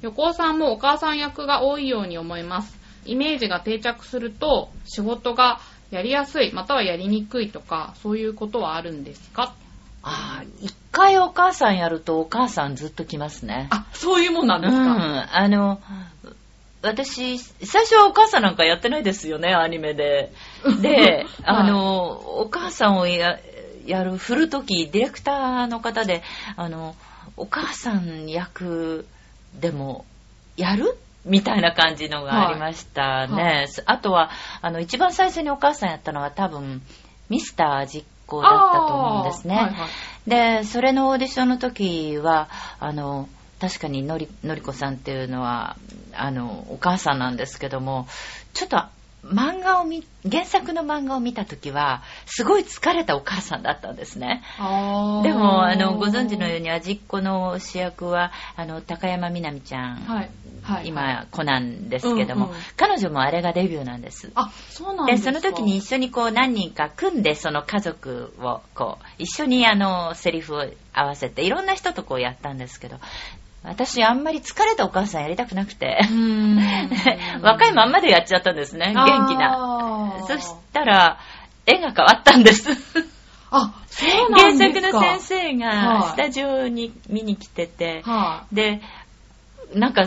[0.00, 2.78] 横尾さんもお母さん役が多いように思います。
[3.04, 9.54] イメージが定着すると、仕事がやりやすい、またはやりにくいとか、そういうことはあるんですか？
[10.02, 13.68] あー一回お母さんやるとお母さんずっと来ますね。
[13.70, 14.84] あ、そういうもんなんですうん。
[14.84, 15.80] か、あの、
[16.82, 20.32] 私、最初はお母さんなんかやってないですよね、アニメで。
[20.80, 23.38] で、あの、お母さんをや
[23.86, 26.22] やる、振るとき、ディレクターの方で、
[26.56, 26.94] あの、
[27.36, 29.06] お母さん役
[29.54, 30.04] でも
[30.56, 30.96] やる
[31.28, 33.42] みたいな感じのがありましたね。
[33.42, 36.82] はいはあとは、あの、一番最初にお母さんやったのは多分、
[37.28, 39.54] ミスター実行だったと思うんですね。
[39.54, 39.74] はいはい
[40.28, 43.28] で、それのオーディションの時は、あの、
[43.60, 45.76] 確かにのり、のりこさんっていうのは、
[46.12, 48.06] あの、お母さんなんですけども、
[48.52, 48.84] ちょっと
[49.30, 54.42] 漫画を見、原作の漫画を見た時は、すごい疲れたお母さんだったんですね。
[55.22, 60.30] でも、あの、ご存知のように、味っ子の主役は、あの、高山みなみちゃん、はい。
[60.62, 60.88] はい。
[60.88, 64.30] 今、コナンですけども、うんうん彼女もあれがデビューなんです。
[64.34, 72.96] あ、そうなんで、ですかその時に、一緒にこう何人か組んで、その家族をこう、一緒にあの、セリフを合わせて、いろんな人とこうやったんですけど、
[73.62, 76.00] 私あんまり疲れたお母さんやりたくなくて、
[77.42, 80.18] 若いまんまでやっちゃったんですね、元気な。
[80.18, 81.18] なそしたら、
[81.66, 82.70] 絵が変わったんです。
[83.50, 88.80] あ、そうな原んですか作の先生はいがスタジオに見に来てて、はで、
[89.74, 90.04] なんか、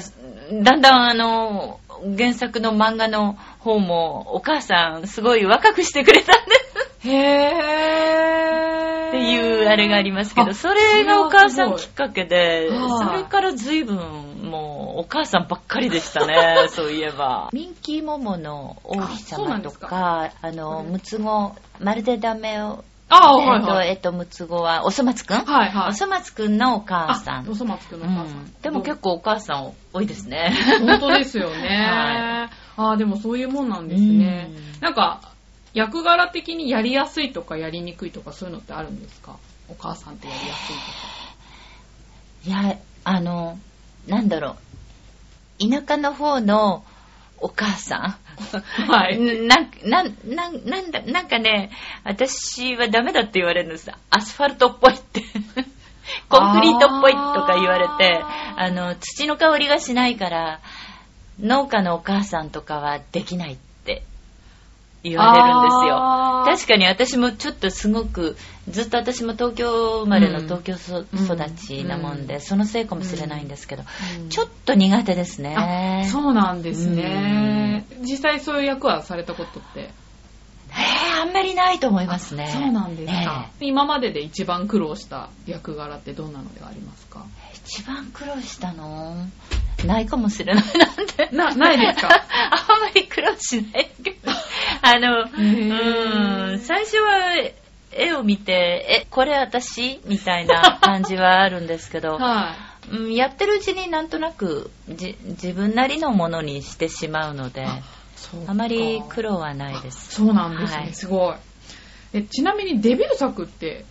[0.52, 1.80] だんだんあの、
[2.18, 6.56] 原作の漫画の方も、お母さんすごい若くしてくれたんで
[7.02, 7.08] す。
[7.08, 7.12] い。
[7.12, 8.01] へー。
[9.72, 13.98] あれがありますけど、あそれがお母さんきっかけで、それから随分
[14.44, 17.50] もうお母さんばっかりでしたね、 そういえば。
[17.54, 23.60] ミンキーモモの王妃様とかか、あの、ムツゴ、まるでダメを、あはいはい。
[23.60, 25.44] えっと、えっと、ムツゴは、おそ松くん？
[25.44, 27.46] はいはいおそ松くんのお母さん。
[27.46, 28.38] あおそ松くんのお母さん。
[28.38, 30.54] うんでも結構お母さん多いですね。
[30.80, 31.68] 本当ですよね。
[31.92, 34.82] はああ、でもそういうもんなんですねうん。
[34.82, 35.20] なんか、
[35.74, 39.36] 役柄的にやりやすいとかやりにくいとかそういうのってあるんですか？
[39.72, 42.62] お母さんってやりやすいとか。
[42.68, 43.58] いや、あの、
[44.08, 44.58] なんだろ
[45.60, 45.70] う。
[45.70, 46.84] 田舎の方の
[47.38, 48.16] お母さん？
[48.92, 49.20] はい。
[49.20, 51.72] なんなんなんなんだなんかね、
[52.04, 53.92] 私はダメだって言われるんです。
[54.10, 55.24] アスファルトっぽいって。
[56.28, 58.22] コンクリートっぽいとか言われて、
[58.58, 60.60] あの、土の香りがしないから、
[61.40, 63.71] 農家のお母さんとかはできないって
[65.04, 66.44] 言われるんですよ。
[66.46, 68.38] 確かに私もちょっとすごく、
[68.70, 73.84] ずっと私も東京生まれのうん東京そうん育ちなもんで、うんそのせいかもしれないんですけど、
[74.22, 75.56] うんちょっと苦手ですね。
[75.58, 77.86] あそうなんですね。
[78.02, 79.90] 実際そういう役はされたことって？
[80.72, 82.50] えーあんまりないと思いますね。
[82.54, 83.66] そうなんですかえ。
[83.66, 87.26] 今までで一番苦労した役柄ってどんなのでありますか？
[87.52, 89.18] え一番苦労したの？
[89.86, 91.30] ないかもしれないなんて。
[91.32, 92.10] なないですか？
[92.52, 94.32] あんまり苦労しないけど。
[94.82, 96.56] あの、うー。
[96.56, 97.36] ん、最初は
[97.92, 100.00] 絵を見て、え、これ私？
[100.06, 102.56] みたいな感じはあるんですけど、 は
[102.92, 107.66] うん、やってるうちになんとなくじ自分なりのものにしてしまうので、
[108.48, 110.16] あまり苦労はないです。
[110.16, 110.94] そうなんですね、はい。
[110.94, 111.36] すごい。
[112.14, 113.86] え、ちなみにデビュー作って、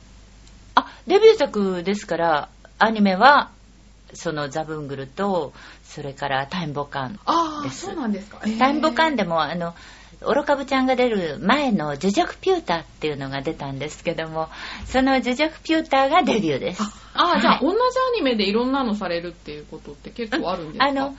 [0.74, 3.50] あ、デビュー作ですから、アニメは、
[4.14, 5.52] そのザブングルと、
[5.84, 7.18] それからタイムボカン。
[7.26, 8.40] ああ、ですそうなんですか。
[8.44, 9.74] えータイムボカンでも、あの、
[10.22, 14.48] オロカブちゃんが出る前のジュジャクピューターっていうのが出たんですけども、
[14.84, 16.82] そのジュジャクピューターがデビューです。
[17.14, 20.84] ああ、じゃあ、はい同じアニメでいろんなのされるっていうことって結構あるんですか？
[20.84, 21.16] あの、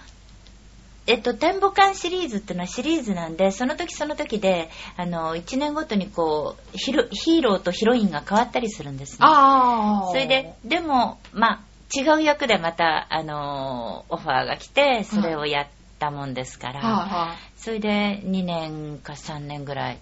[1.08, 9.18] えっと、タイムボカンシリーズっていうのはシリーズなんで、その時その時で、あの、1年ごとにこう、ヒロヒーローとヒロインが変わったりするんですね。
[9.22, 10.08] ああ。
[10.12, 11.60] それで、でも、まあ、
[11.96, 15.68] 違う役でまた、あのーオファーが来て、それをやっ
[16.00, 17.36] たもんですから、は。
[17.58, 19.98] それで2年か3年ぐらい、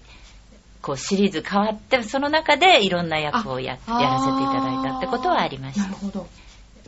[0.82, 5.96] こうシリーズ変わって、その中でいろんな役をややあらせていただいたってことはありましたなる。
[5.96, 6.28] ほど。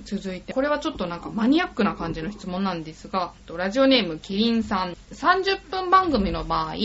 [0.06, 4.96] 続いて、これはちょっとなんかマニアックな感じの質問なんですが、ラジオネームキリンさん。
[5.12, 6.76] 30分番組の場合、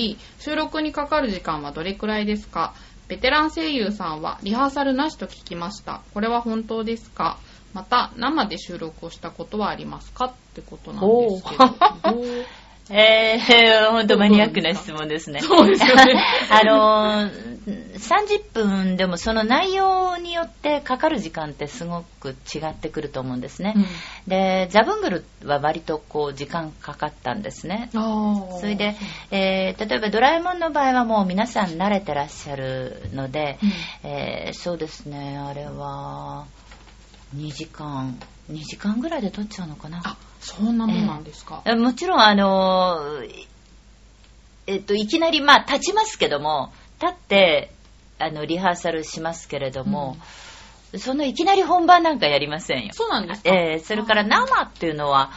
[0.41, 2.75] 収録にかかる時間はどれくらいですか？
[3.09, 6.03] ベテラン声優さんはリハーサルなしと聞きました。
[6.13, 7.39] これは本当ですか？
[7.77, 12.67] また、生で収録をしたことはありますかってことなんですけど。
[12.89, 15.41] えー、ほんとマニアックな質問ですね。
[15.41, 23.73] そうですよね あのー、30分でもその内容によってかかる時間ってすごく違ってくると思うんですね。
[23.77, 23.87] うん
[24.29, 27.91] で、ザブングルは割とこう時間かかったんですね。
[27.93, 28.95] それで、
[29.31, 36.45] えー例えばドラえもんの場合はもう皆さん慣れてらっしゃるので、うんえーそうですね、あれは
[37.35, 38.19] 2時間、
[38.51, 40.01] 2時間ぐらいで撮っちゃうのかな。
[40.05, 41.63] あ、そんなもんなんですか。
[41.65, 43.47] えもちろん、あのー
[44.69, 47.73] えっと、いきなり、まあ、立ちますけども、立って、
[48.19, 50.17] あの、リハーサルしますけれども、
[50.99, 52.91] そのいきなり本番なんかやりませんよ。
[52.93, 55.31] そうなんですかえーそれから生っていうのはや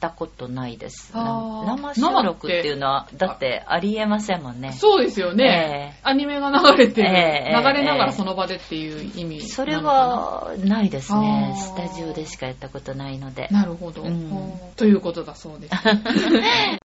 [0.00, 1.12] ったことないです。
[1.12, 4.72] 生収録っていうのは、だってありえませんもんね。
[4.72, 6.00] そうですよね。
[6.02, 11.54] アニメが流れてる、ええ流れながらその場でっていう意味それはないですね。
[11.56, 13.48] スタジオでしかやったことないので。
[13.50, 15.74] なるほど、うんということだそうです。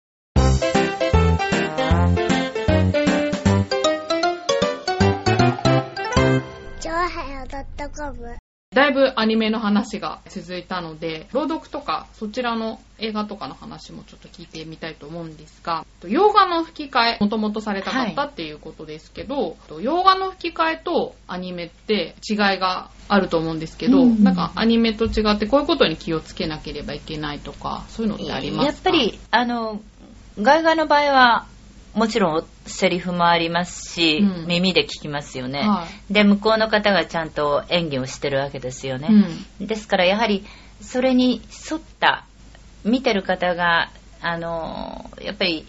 [8.75, 28.91] だいぶアニメの話が続いたので、朗読とかそちらの映画とかの話もちょっと聞いてみたいと思うんですが、洋画の吹き替え、もともとされたかったっていうことですけど、洋画の吹き替えとアニメって違いがあると思うんですけど、うんなんかアニメと違ってこういうことに気をつけなければいけないとか、そういうのってありますか？
[28.91, 29.81] やっぱり、あの、
[30.41, 31.47] 外画の場合は、
[31.95, 39.09] もちろんセリフもありますし、うん耳で聞きますよね、はで、向こうの方がちゃんと演技をしてるわけですよね。
[39.11, 40.45] うんですからやはり、
[40.81, 41.41] それに
[41.71, 42.25] 沿った、
[42.85, 43.91] 見てる方が、
[44.21, 45.67] あの、やっぱり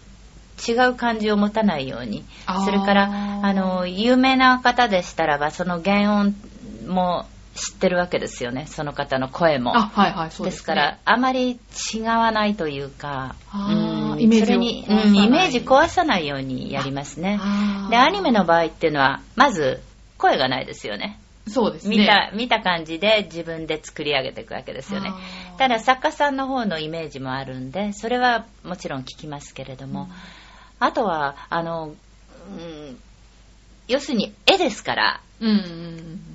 [0.68, 2.26] 違う感じを持たないように。
[2.66, 6.36] それから、あの、有名な方でしたらば、その原音
[6.88, 8.66] も知ってるわけですよね。
[8.68, 9.76] その方の声も。
[9.76, 10.60] あ、はいはい、そうです。
[10.60, 11.60] でから、あまり
[11.94, 17.40] 違わないというか、あーうんイメージをそれに、うんイメージ壊さないようにやりますね。
[17.90, 19.82] で、アニメの場合っていうのは、まず、
[20.18, 21.20] 声がないですよね。
[21.48, 21.98] そうですね。
[21.98, 25.12] 見た、見た感じで自分で作り上げていくわけですよね
[25.58, 30.10] ただ、作家さんの方のイメージもあるんで、それはもちろん聞きますけれども、
[30.80, 31.94] あとは、あの、
[32.50, 32.98] うん
[33.88, 36.26] 要するに絵ですから、うんうん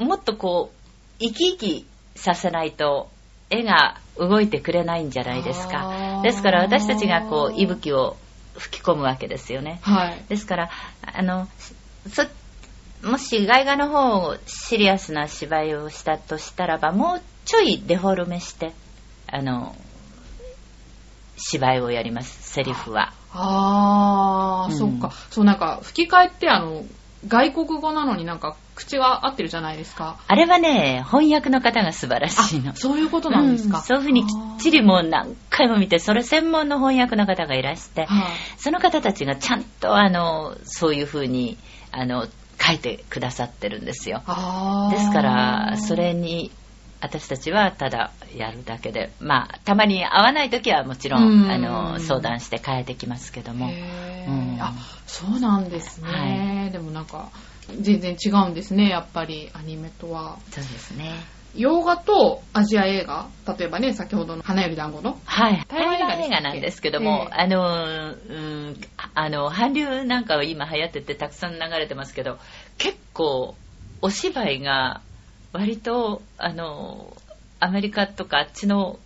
[0.00, 0.06] うん。
[0.06, 3.08] もっとこう、生き生きさせないと、
[3.48, 6.22] 絵が動いてくれないんじゃないですあかー。
[6.22, 8.16] ですから私たちがこう、息吹を
[8.56, 9.80] 吹き込むわけですよね。
[9.82, 10.24] はい。
[10.28, 10.70] ですから、
[11.02, 11.48] あの、
[12.08, 12.24] そ、
[13.08, 18.72] もし外画の方、シリアスな芝居をしたとしたらば、もうちょいデフォルメして、
[19.26, 19.74] あの、
[21.38, 23.14] 芝居をやります、セリフは。
[23.32, 25.14] あー、うんそっか。
[25.30, 26.84] そう、なんか、吹き替えって、あの、
[27.26, 30.16] 外国語なのになんか、口が合ってるじゃないですか。
[30.26, 32.74] あれはね、翻訳の方が素晴らしいの。
[32.74, 33.78] そういうことなんですか。
[33.78, 41.58] うんそういうふうにきっちりもう何回も見て、それ専門の翻訳の方がいらして、はいその方たちがちゃんとあの、そういうふうに、
[41.92, 42.26] あの、
[42.60, 44.22] 書いてくださってるんですよ。
[44.90, 46.50] ですから、それに、
[47.02, 53.66] 私たちはただやるだけで、まあ、たまに合わない時はもちろん、うんあの、相談して変えてきますけども。
[53.66, 54.74] うんあ、
[55.06, 56.68] そうなんですね。
[56.72, 57.30] でもなんか、
[57.80, 60.38] 全然違うんですね、やっぱり、アニメとは。
[60.50, 61.14] そうですね。
[61.56, 63.26] 洋画とアジア映画、
[63.58, 65.18] 例えばね、先ほどの花より団子の。
[65.24, 65.64] はい。
[65.68, 68.80] 台湾映画なんですけども、ええあの、うん、
[69.14, 72.38] あの、韓流なんかは今流行っててたくさん流れてますけど、
[72.78, 73.56] 結構、
[74.00, 75.00] お芝居が、
[75.52, 77.16] 割と、あの、
[77.58, 78.98] アメリカとかあっちの、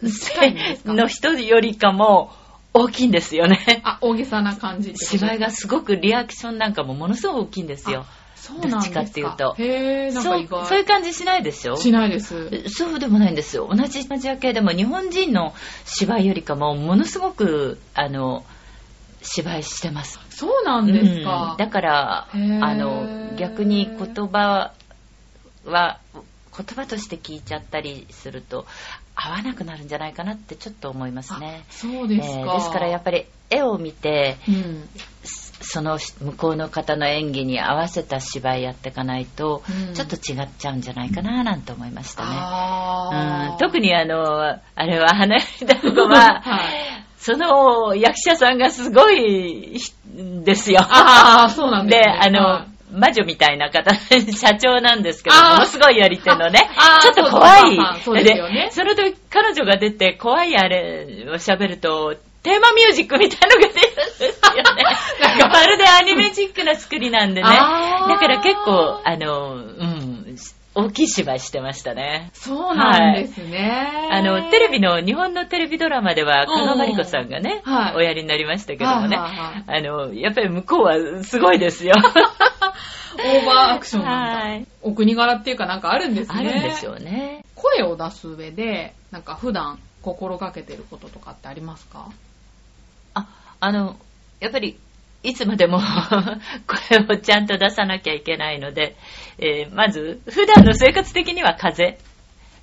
[0.00, 2.30] の人よりかも、
[2.74, 3.80] 大きいんですよね。
[3.84, 8.06] あ、大げさな感じ芝居がすごくリアクションなんかもものすごく大きいんですよ。
[8.36, 9.00] そうなんですか？
[9.00, 10.66] どっちかっていうとへー、なんそうか意外。
[10.66, 12.50] そういう感じしないでしょしないです。
[12.68, 13.68] そうでもないんですよ。
[13.68, 15.54] 同じアジア系でも日本人の
[15.86, 18.44] 芝居よりかもものすごく、あの、
[19.22, 20.20] 芝居してます。
[20.30, 21.50] そうなんですか？
[21.52, 24.72] うんだから、あの、逆に言葉
[25.64, 25.98] は、
[26.58, 28.66] 言葉として聞いちゃったりすると、
[29.14, 31.64] 合わなくなるんじゃないかなってちょっと思いますね。
[31.70, 32.34] そうですか。
[32.40, 34.88] えーですからやっぱり絵を見て、うん。
[35.60, 43.52] その向こうの方の演技に合わせた芝居やっていかないと、うんちょっと違っちゃうんじゃないかななんて思いましたね。
[43.52, 49.76] うん、特にあの、あれは花より団子は、はいその役者さんがすごい
[50.16, 50.78] んですよ。
[50.80, 52.18] ああ、そうなんです、で、ね。
[52.20, 57.76] あの、はい魔女みたいな方、社長なんですけど、ものすごいやり手のねあ、ちょっと怖い。
[58.02, 64.84] そですよねその時、彼女が出て、怖いあれを喋ると、テーマミュージックみたいのが出るんですよね。
[65.20, 67.48] なんかまるでアニメチックな作りなんでね。
[67.48, 69.87] だから結構、あの、うん、
[70.78, 72.30] 大きい芝居してましたね。
[72.34, 74.08] そうなんですね。
[74.12, 81.94] あの、テレビの、日本のテレビドラマでは、加賀まりこさんがね、はいおやりになりましたけどもね、はいはいはいあの、やっぱり向こうはすごいですよ。
[83.18, 84.48] オーバーアクションなんだ。
[84.50, 86.38] はいお国柄っていうかなんかあるんですね。
[86.38, 87.44] あるんでしょうね。
[87.56, 92.08] 声を出す上で、なんか普段心がけてることとかってありますか？
[93.14, 93.26] あ、
[93.58, 93.96] あの、
[94.38, 94.78] やっぱり、
[95.22, 95.80] いつまでも
[96.88, 98.96] 声をちゃんと出さなきゃいけないので、
[99.38, 102.08] えーまず、普段の生活的には風邪。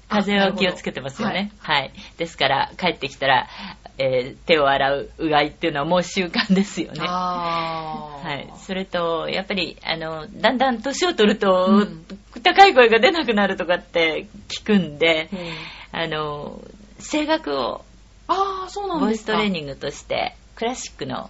[0.08, 1.51] 風邪を気をつけてますよね。
[1.60, 3.47] はい、ですから、帰ってきたら、
[3.97, 6.99] えー手を洗う、うがいっていうのはもう習慣ですよね。
[7.08, 8.53] はい。
[8.58, 12.06] それと、やっぱり、あの、だんだん年を取ると、うん
[12.43, 15.36] 高い声が出なくなるとかって聞くんで、う
[15.97, 16.60] んあの、
[16.99, 17.86] 声楽を
[18.28, 19.26] あー、そうなんボイス。
[19.26, 21.30] トレーニングとして、クラシックの。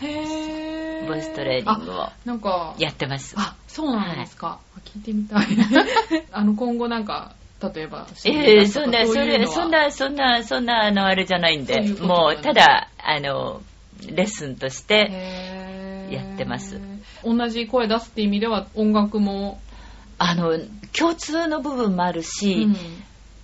[0.00, 3.34] ボイストレーニングをあなんか、やってます。
[3.38, 4.58] あ、そうなんですか。
[4.76, 5.46] あ聞いてみたい。
[6.32, 7.34] あの、今後なんか、
[7.74, 13.62] 例えば、ええそんな、それ、そんな、そんな、そんな、あの、あれじゃないんで、もう、ただ、あの、
[14.06, 16.80] レッスンとして、やってます。
[17.22, 19.60] 同じ声出すって意味では音楽も、
[20.18, 20.58] あの、
[20.96, 22.76] 共通の部分もあるし、うん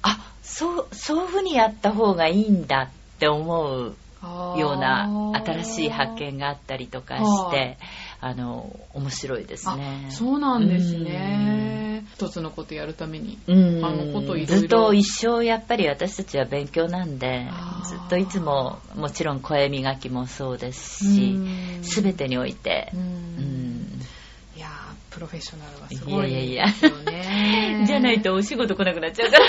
[0.03, 7.79] あ、そう、そういうふうにやった方がいいんだって思うような新しい発見があったりとかして、
[8.21, 10.07] あの、面白いですね。
[10.09, 12.05] あそうなんですね。
[12.15, 13.39] 一つのことやるために。
[13.47, 13.85] うん。
[13.85, 14.47] あのこといろいろ。
[14.47, 17.47] ずっと一生やっぱり私たちは勉強なんで
[17.85, 21.83] ずっといつももちろん声磨きもそうですうしん。
[21.83, 22.91] 全てにおいて。
[22.95, 23.76] う、うん
[25.17, 27.87] プロフェッショナルはすごいいやいやいや。
[27.87, 29.47] じゃないとお仕事来なくなっちゃうから。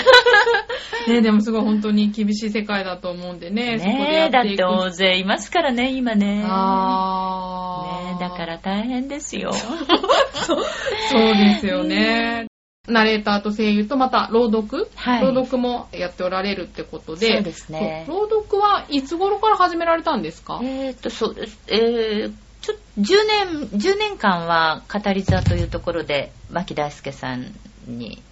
[1.12, 4.64] ね、でもすごい本当に厳しい世界だと思うんでね、そこでねだって。
[4.64, 6.42] 大勢いますからね今ね。
[6.48, 8.12] あー。
[8.12, 9.52] ねえだから大変ですよ。
[10.32, 12.46] そうですよね。
[12.86, 15.22] ナレーターと声優とまた朗読、はい。
[15.22, 18.06] 朗読もやっておられるってことで、そうですね。
[18.08, 20.60] 朗読はいつ頃から始められたんですか？
[20.62, 21.58] えーっとそうです。
[21.68, 27.54] えーちょ10年10年間は語り座というところで牧大輔さん
[27.86, 28.22] に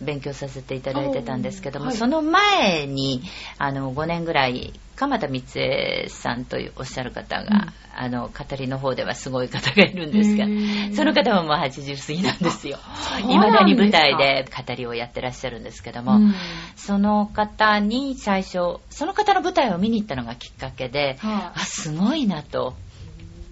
[0.00, 1.96] 勉強させていただいてたんですけども、はい。
[1.96, 3.22] その前に
[3.58, 10.46] あの5年ぐらい鎌田光恵さんというおっしゃる方が、あの語りの方ではすごい方がいるんですが
[10.96, 12.78] その方ももう80過ぎなんですよ。
[13.28, 16.34] いまだに舞台で語りをやってらっしゃるんですけども、うん。
[16.76, 21.60] その方に最初その方の舞台を見に行ったのがきっかけで、はい。
[21.60, 22.74] あすごいなと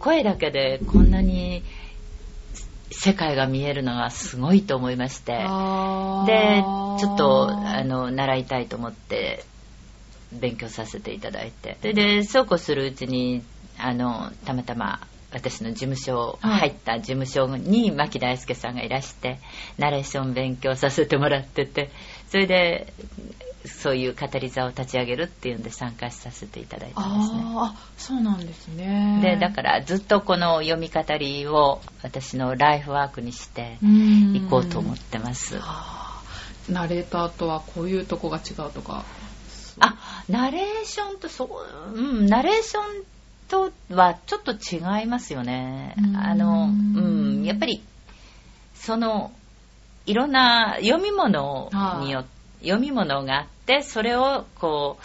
[0.02, 1.62] 声だけでこんなに
[2.90, 9.44] 世界が見えるのはすごいと思いましてでちょっとあの習いたいと思って
[10.32, 11.78] 勉強させていただいて。
[11.80, 13.42] それでそうこうするうちに
[13.78, 15.00] あのたまたま
[15.32, 19.38] 私の事務所、はい入った事務所に牧大輔さんがいらして
[19.78, 21.90] ナレーション勉強させてもらってて
[22.30, 22.92] それで
[23.66, 27.42] そういう語り座を立ち上げるっていうんで参加させていただいたんですね。
[27.44, 29.20] あーあそうなんですね。
[29.22, 35.60] でだからずっとこの読み語りを私のライフワークにして行いこうと思ってます。
[36.68, 39.04] ナレーターとはこういうとこが違うとか。
[39.80, 39.96] あ
[40.28, 41.48] ナレーションとそ
[41.94, 43.04] う、うん、ナレーション
[43.48, 47.82] とはちょっと違いますよねうんあのうんやっぱり
[48.74, 49.32] その
[50.06, 52.24] いろんな読み物によ
[52.62, 54.98] 読み物があってそれをこ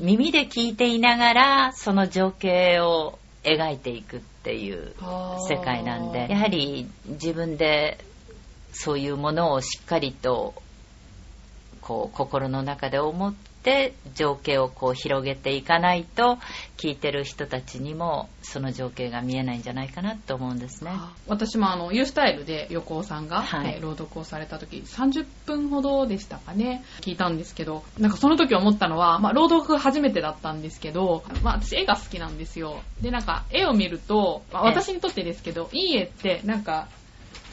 [0.00, 4.94] う耳で聞いていながらその情景を描いていくっていう
[5.48, 7.98] 世界なんでやはり自分で
[8.72, 10.54] そういうものをしっかりと
[11.80, 13.34] こう心の中で思っ
[13.66, 16.38] てって情景をこう広げていかないと
[16.76, 20.92] 聞いてる人たちにもその情景が見えないんじゃないかなと思うんですね。
[21.26, 32.80] 私もあの、ユースタイルで横尾さんが、はいえー朗読をされた時、30分ほどでしたかね、聞いたんですけど、なんかその時思ったのは、まあ、朗読初めてだったんですけど、まあ、私絵が好きなんですよ。
[33.00, 36.88] で、なんか絵を見ると、まあええ私にとってですけど、いい絵って、なんか、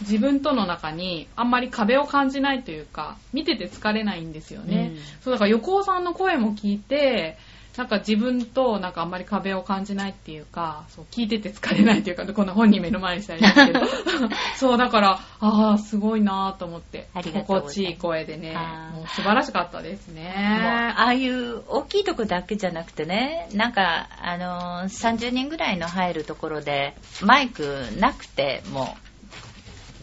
[0.01, 4.91] 自分との中にあんまり壁を感じないというか、見てて疲れないんですよね。
[4.95, 7.37] うんそう、だから横尾さんの声も聞いて、
[7.77, 13.79] なんか自分となんかあんまり壁を感じないっていうか、そう聞いてて疲れないというか、こんな本人目の前にしたりですけど、
[14.57, 18.53] そうだから、ああ、すごいなと思って、心地いい声でね
[18.93, 20.31] もう素晴らしかったですね。
[20.35, 28.95] ああいう大きいとこだけじゃなくてね、なんか、あのー、30人ぐらいの入るところで、マイクなくても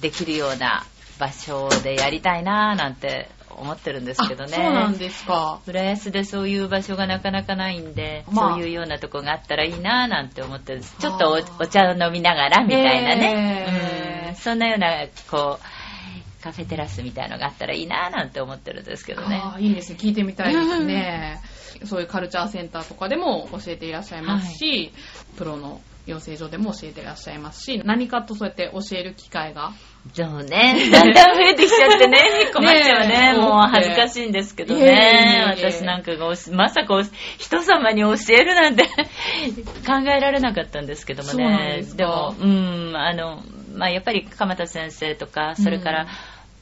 [0.01, 0.84] できるような
[1.18, 4.53] 場所でやりたいなーなんて思ってるんですけどね。
[4.55, 5.61] あそうなんですか。
[5.66, 10.96] 浦安でそういう場所がなかなかないんで、まあそういうようなとこがあったらいいなぁなんて思ってるんです。
[10.98, 14.36] ちょっとおお茶を飲みながらみたいなね、うん。
[14.36, 19.40] そんなような、こう、カフェテラスみたいのがあったらいいなぁなんて思ってるんですけどね。
[19.42, 19.98] ああ、いいですね。
[20.01, 21.40] 聞いてみたいですね。
[21.84, 24.92] そういうカルチャーセンターとかでも教えていらっしゃいますし、
[25.36, 29.72] プロの養成所でも教えていらっしゃいますし、何かとそうやって教える機会が。
[30.14, 30.74] そうね。
[30.90, 32.18] だんだん増えてきちゃってね、
[32.55, 33.34] 困っちゃうね。
[33.34, 35.44] もう恥ずかしいんですけどね。
[35.46, 37.03] え私なんかがまさかお
[37.38, 38.84] 人様に教えるなんて
[39.86, 41.76] 考えられなかったんですけどもね。
[41.78, 43.42] ですかも、うん、あの、
[43.74, 46.09] まあやっぱり鎌田先生とか、それから、うん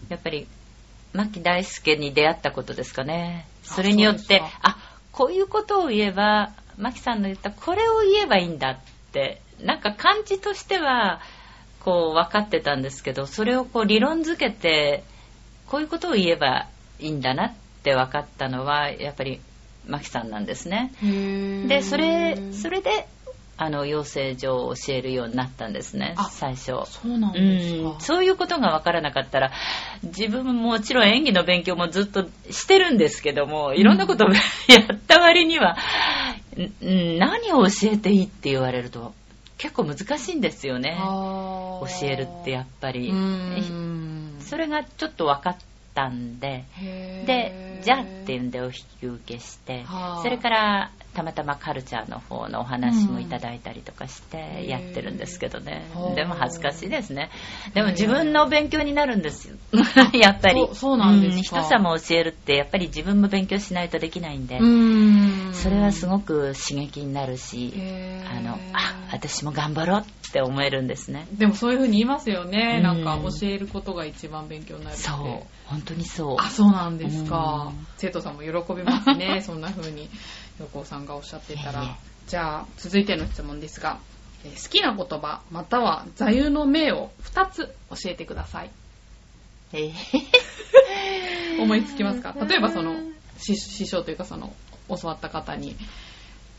[0.08, 0.46] やっぱり、
[1.12, 3.46] 牧大輔に出会ったことですかね。
[3.62, 4.76] それによってあ、
[5.12, 8.78] こういうことを言えば、牧さんの言ったこれを言えばいいんだっ
[9.12, 11.20] て、なんか感じとしては、
[11.88, 15.04] こう分かってたんですけど、それをこう理論づけて、
[15.66, 16.66] こういうことを言えば
[17.00, 19.40] いいんだなって分かったのは、やっぱり
[19.86, 20.92] 牧さんなんですね。
[21.66, 23.08] で、それ、それで、
[23.56, 26.66] あの、養成所を教えるようになったんですねあ、最初。
[26.84, 27.88] そうなんうですか。
[27.96, 29.52] ん、そういうことが分からなかったら
[30.02, 34.34] 自分ももちろん演技の勉強もずっとしてるんですけどもいろんなことを や
[34.94, 35.76] った割には、
[36.84, 39.12] ん何を教えていいって言われると
[39.58, 40.96] 結構難しいんですよね。
[40.98, 43.10] 教教えるってやっぱり。
[43.10, 44.36] うん。
[44.40, 45.56] それがちょっと分かっ
[45.94, 46.64] たんで。
[47.26, 49.82] でじゃあっていうんでお引き受けして。
[49.82, 50.22] はあ。
[50.22, 57.30] それからたまたまカルチャーの方のお話もいただいたりとかしてやってるんですけどね、へえでも恥ずかしいですね。
[57.74, 59.56] でも自分の勉強になるんですよ。
[60.14, 60.68] やっぱり。
[60.74, 61.62] そうなんですか。
[61.62, 65.54] 人様教えるってやっぱり自分も勉強しないとできないんで、うん。
[65.54, 67.72] それはすごく刺激になるし、
[68.30, 71.26] あのあ私も頑張ろうって思えるんですね。
[71.32, 72.74] でもそういう風に言いますよね。
[72.76, 72.82] うん。
[72.82, 75.02] なんか教えることが一番勉強になるって。
[75.02, 75.46] そう。
[75.66, 76.36] 本当にそう。
[76.38, 77.68] あ、そうなんですか。
[77.70, 77.86] うん。
[77.96, 79.42] 生徒さんも喜びますね。
[79.42, 80.08] そんな風に
[80.60, 81.96] 横尾さんがおっしゃってたいえいえら。
[82.26, 83.98] じゃあ、続いての質問ですが、
[84.44, 88.70] えー好きな言葉、または座右の銘を2つ教えてください。
[89.72, 89.92] え
[91.60, 92.34] 思いつきますか？
[92.48, 92.94] 例えばその、
[93.38, 94.54] 師師匠というかその、
[94.88, 95.76] 教わった方に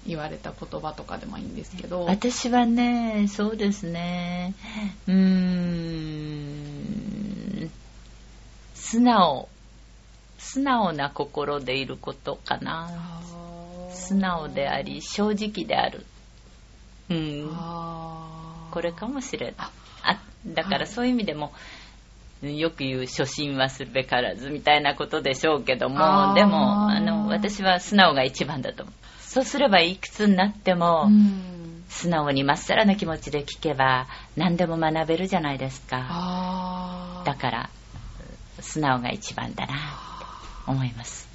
[0.06, 2.06] 言われた言葉とかでもいいんですけど。
[2.06, 4.54] 私はね、そうですね、
[5.08, 5.16] うー
[7.66, 7.72] ん、
[8.76, 9.48] 素直、
[10.38, 13.19] 素直な心でいることかな。
[14.10, 16.06] 素直であり、正直である。
[17.10, 17.50] うん、
[18.72, 19.56] これかもしれない。
[19.58, 19.72] あ
[20.04, 21.52] あだからそういう意味でも、
[22.42, 26.34] よく言う初心はするべからずみたいなことでしょうけどあも、ー。
[26.36, 28.96] でも、あの、私は素直が一番だと思う。
[29.22, 31.84] そうすればいくつになっても、うん。
[31.90, 37.24] 素直にまっさらな気持ちで聞けば何でも学べるじゃないですか。
[37.26, 37.70] だから
[38.60, 39.82] 素直が一番だなって
[40.68, 41.28] 思います、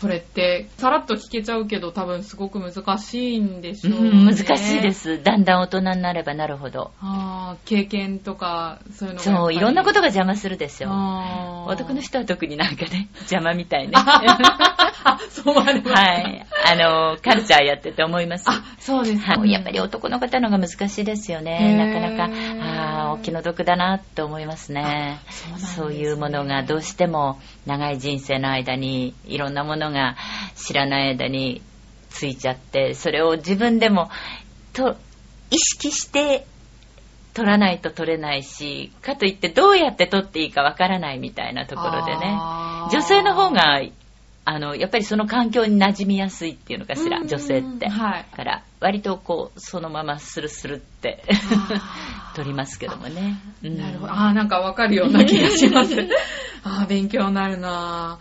[0.00, 4.10] それって、さらっと聞けちゃうけど、多分すごく難しいんでしうょう、ね。
[4.10, 4.92] ん、難しいで。
[4.92, 5.22] す。
[5.22, 6.92] だんだん大人になればなるほど。
[7.00, 9.20] あー経験とか、そういうの。
[9.20, 10.88] そういろんなことが邪魔するでしょ
[11.66, 13.92] 男の人は特になんかね邪魔みたいね。
[13.96, 16.46] あ、そうありますかはい。
[16.66, 18.44] あのカルチャーやってて思います。
[18.48, 19.38] あ、そうですか。
[19.38, 21.58] はい、やっぱり男の方の方が難しいですよへね。
[21.60, 21.76] ー。
[21.76, 25.20] なかなか、ああ、お気の毒だなって思いますね。
[25.26, 25.58] あそうね。
[25.58, 30.16] そういうものがどうしても長い人生の間にいろんなものが
[30.54, 31.62] 知らない間に
[32.10, 34.10] ついちゃって、それを自分でも
[34.72, 34.96] と
[35.50, 36.46] 意識して
[37.34, 42.38] 取らないと取れないし、かといってどうやって取っていいかわからないみたいなところでね。
[42.90, 43.82] 女性の方が、
[44.46, 47.88] あの、やっぱりその環境に馴染みやすいっていうのかしら、うん女性って。
[47.88, 51.24] はいだから、割とこう、そのままスルスルって
[52.34, 53.36] 取りますけどもね。
[53.62, 54.12] うんなるほど。
[54.12, 55.94] ああ、なんかわかるような気がします。
[56.64, 58.18] ああ、勉強になるな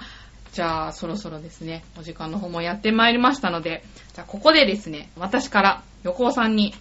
[0.55, 3.83] じゃあ、そろそろですね、お時間の方もやってまいりましたので、
[4.13, 6.73] じゃあ、ここでですね、私から横尾さんに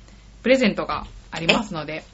[0.44, 2.04] プレゼントがありますので、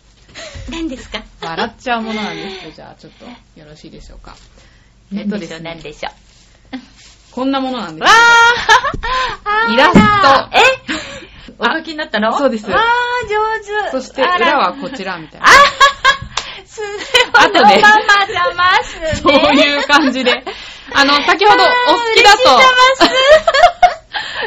[0.70, 1.22] 何ですか？
[1.42, 3.26] 笑っちゃうものなんですけど、じゃあ、ちょっと
[3.60, 4.36] よろしいでしょうか。
[5.14, 6.08] えっとですね何、でしょ
[7.30, 8.08] こんなものなんでう。
[8.08, 8.16] すわ。
[9.68, 10.60] ー イラストえ？
[11.58, 12.38] お書きになったの？
[12.38, 13.90] そうですわー、上手。
[13.90, 15.46] そして、裏はこちらみたいな。
[16.70, 16.88] それ
[17.32, 19.14] は後でのままざますね。
[19.16, 20.44] そういう感じで。
[20.94, 21.70] あの、先ほどお好
[22.14, 22.42] きだと、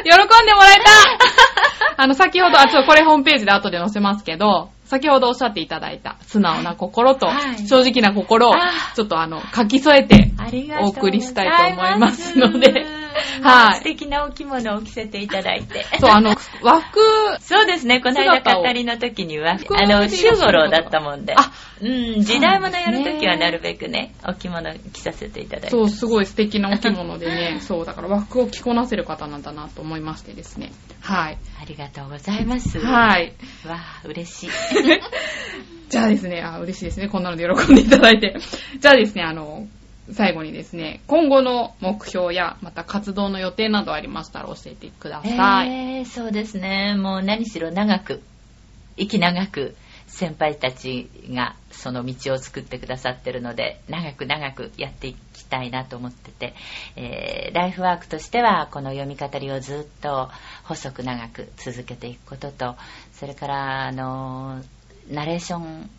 [0.04, 0.80] 喜んでもらえ
[1.96, 2.02] た。
[2.02, 7.66] あの、先ほど、あ、ちょっとこれホームページで後で載せますけど、先ほどおっしゃっていただいた素直な心とはい。
[7.66, 12.86] 正直な心をあちょっとあの書き添えてありがとうお送りしたいと思いますので
[13.42, 15.84] はい素敵なお着物を着せていただいて。
[16.00, 17.00] そうあの和服
[17.40, 21.34] そうですね、この間語りの時には、服あの、週でいらっしゃる頃だったもんで。
[21.36, 25.70] あうん、時代物やる時はそうなんですねなるべくね、お着物着させていただいて。
[25.70, 32.78] そうすごい素敵なお着物でね そうだから和服を着こなせる方なんだなと思いましてですねはいありがとうございます。
[32.78, 33.34] はい
[33.66, 34.50] わあ、嬉しい。
[35.88, 37.08] じゃあですね、あ、嬉しいですね。
[37.08, 38.36] こんなので喜んでいただいて。
[38.78, 39.66] じゃあですね、あの、
[40.12, 45.70] 最後にですね、今後の目標や、また活動の予定などありましたら教えてください。
[45.70, 46.94] えー、そうですね。
[46.94, 48.22] もう何しろ長く、
[48.96, 49.74] 息長く、
[50.06, 56.54] 先輩たちがその道を作ってくださってるので、長く長くやっていきたいなと思ってて、
[56.94, 60.30] えーライフワークとしては、この読み語りをずっと
[60.64, 62.76] 細く長く続けていくことと、
[63.14, 64.62] それから、あの、
[65.10, 65.90] ナレーション、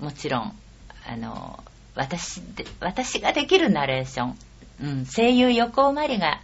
[0.00, 0.58] もちろん、
[1.06, 1.62] あの、
[1.94, 4.38] 私で、私ができるナレーション、
[4.82, 6.40] うん、声優横尾まりが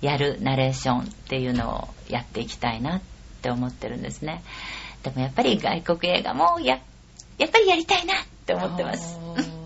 [0.00, 3.00] やるナレーションっていうのをやっていきたいなっ
[3.42, 4.42] て思ってるんですね。
[5.02, 6.78] でもやっぱり外国映画もや、
[7.38, 8.16] やっぱりやりたいなっ
[8.46, 9.18] て思ってます。
[9.44, 9.58] うん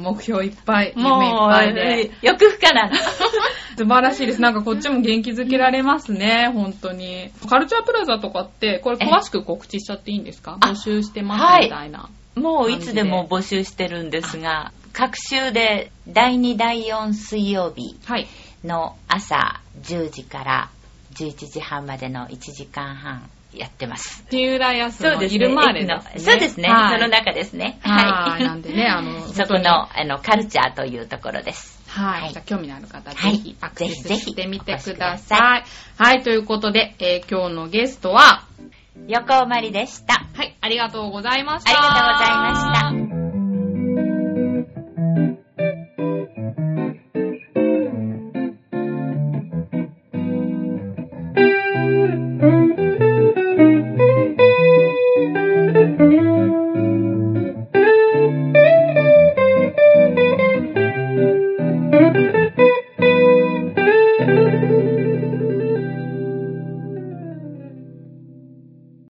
[0.00, 2.10] 目標いっぱい、夢いっぱいで。
[2.22, 2.96] 欲不可なの。
[3.76, 4.40] 素晴らしいです。
[4.40, 7.30] なんかこっちも元気づけられますね、本当に。
[7.48, 10.56] カルチャープラザとかって、これ詳しく告知しちゃっていいんですか？
[10.60, 12.08] あ募集してますはいみたいな。
[12.34, 18.26] もういつでも募集してるんですが、各週で第2、第4水曜日はい。
[18.64, 20.70] の朝10時から
[21.14, 24.24] 11時半までの1時間半やってます。
[24.30, 25.38] 木浦安そうですね。
[25.38, 26.02] のイルマーレ駅の。
[26.18, 26.68] そうですね。
[26.68, 27.78] はいその中ですね。
[27.82, 28.44] はい。
[28.44, 31.80] なんでね、あの、 そこの、あの、カルチャーというところです。
[31.88, 32.22] はい。
[32.22, 35.64] はいじゃあ興味のある方、はいぜひアクセスぜひぜひしてみてくだだささい。
[35.96, 36.22] はい。
[36.22, 38.44] ということで、えー今日のゲストは、
[39.08, 40.14] 横尾まりでした。
[40.34, 41.70] はい、ありがとうございました。
[41.70, 43.29] ありがとうございました。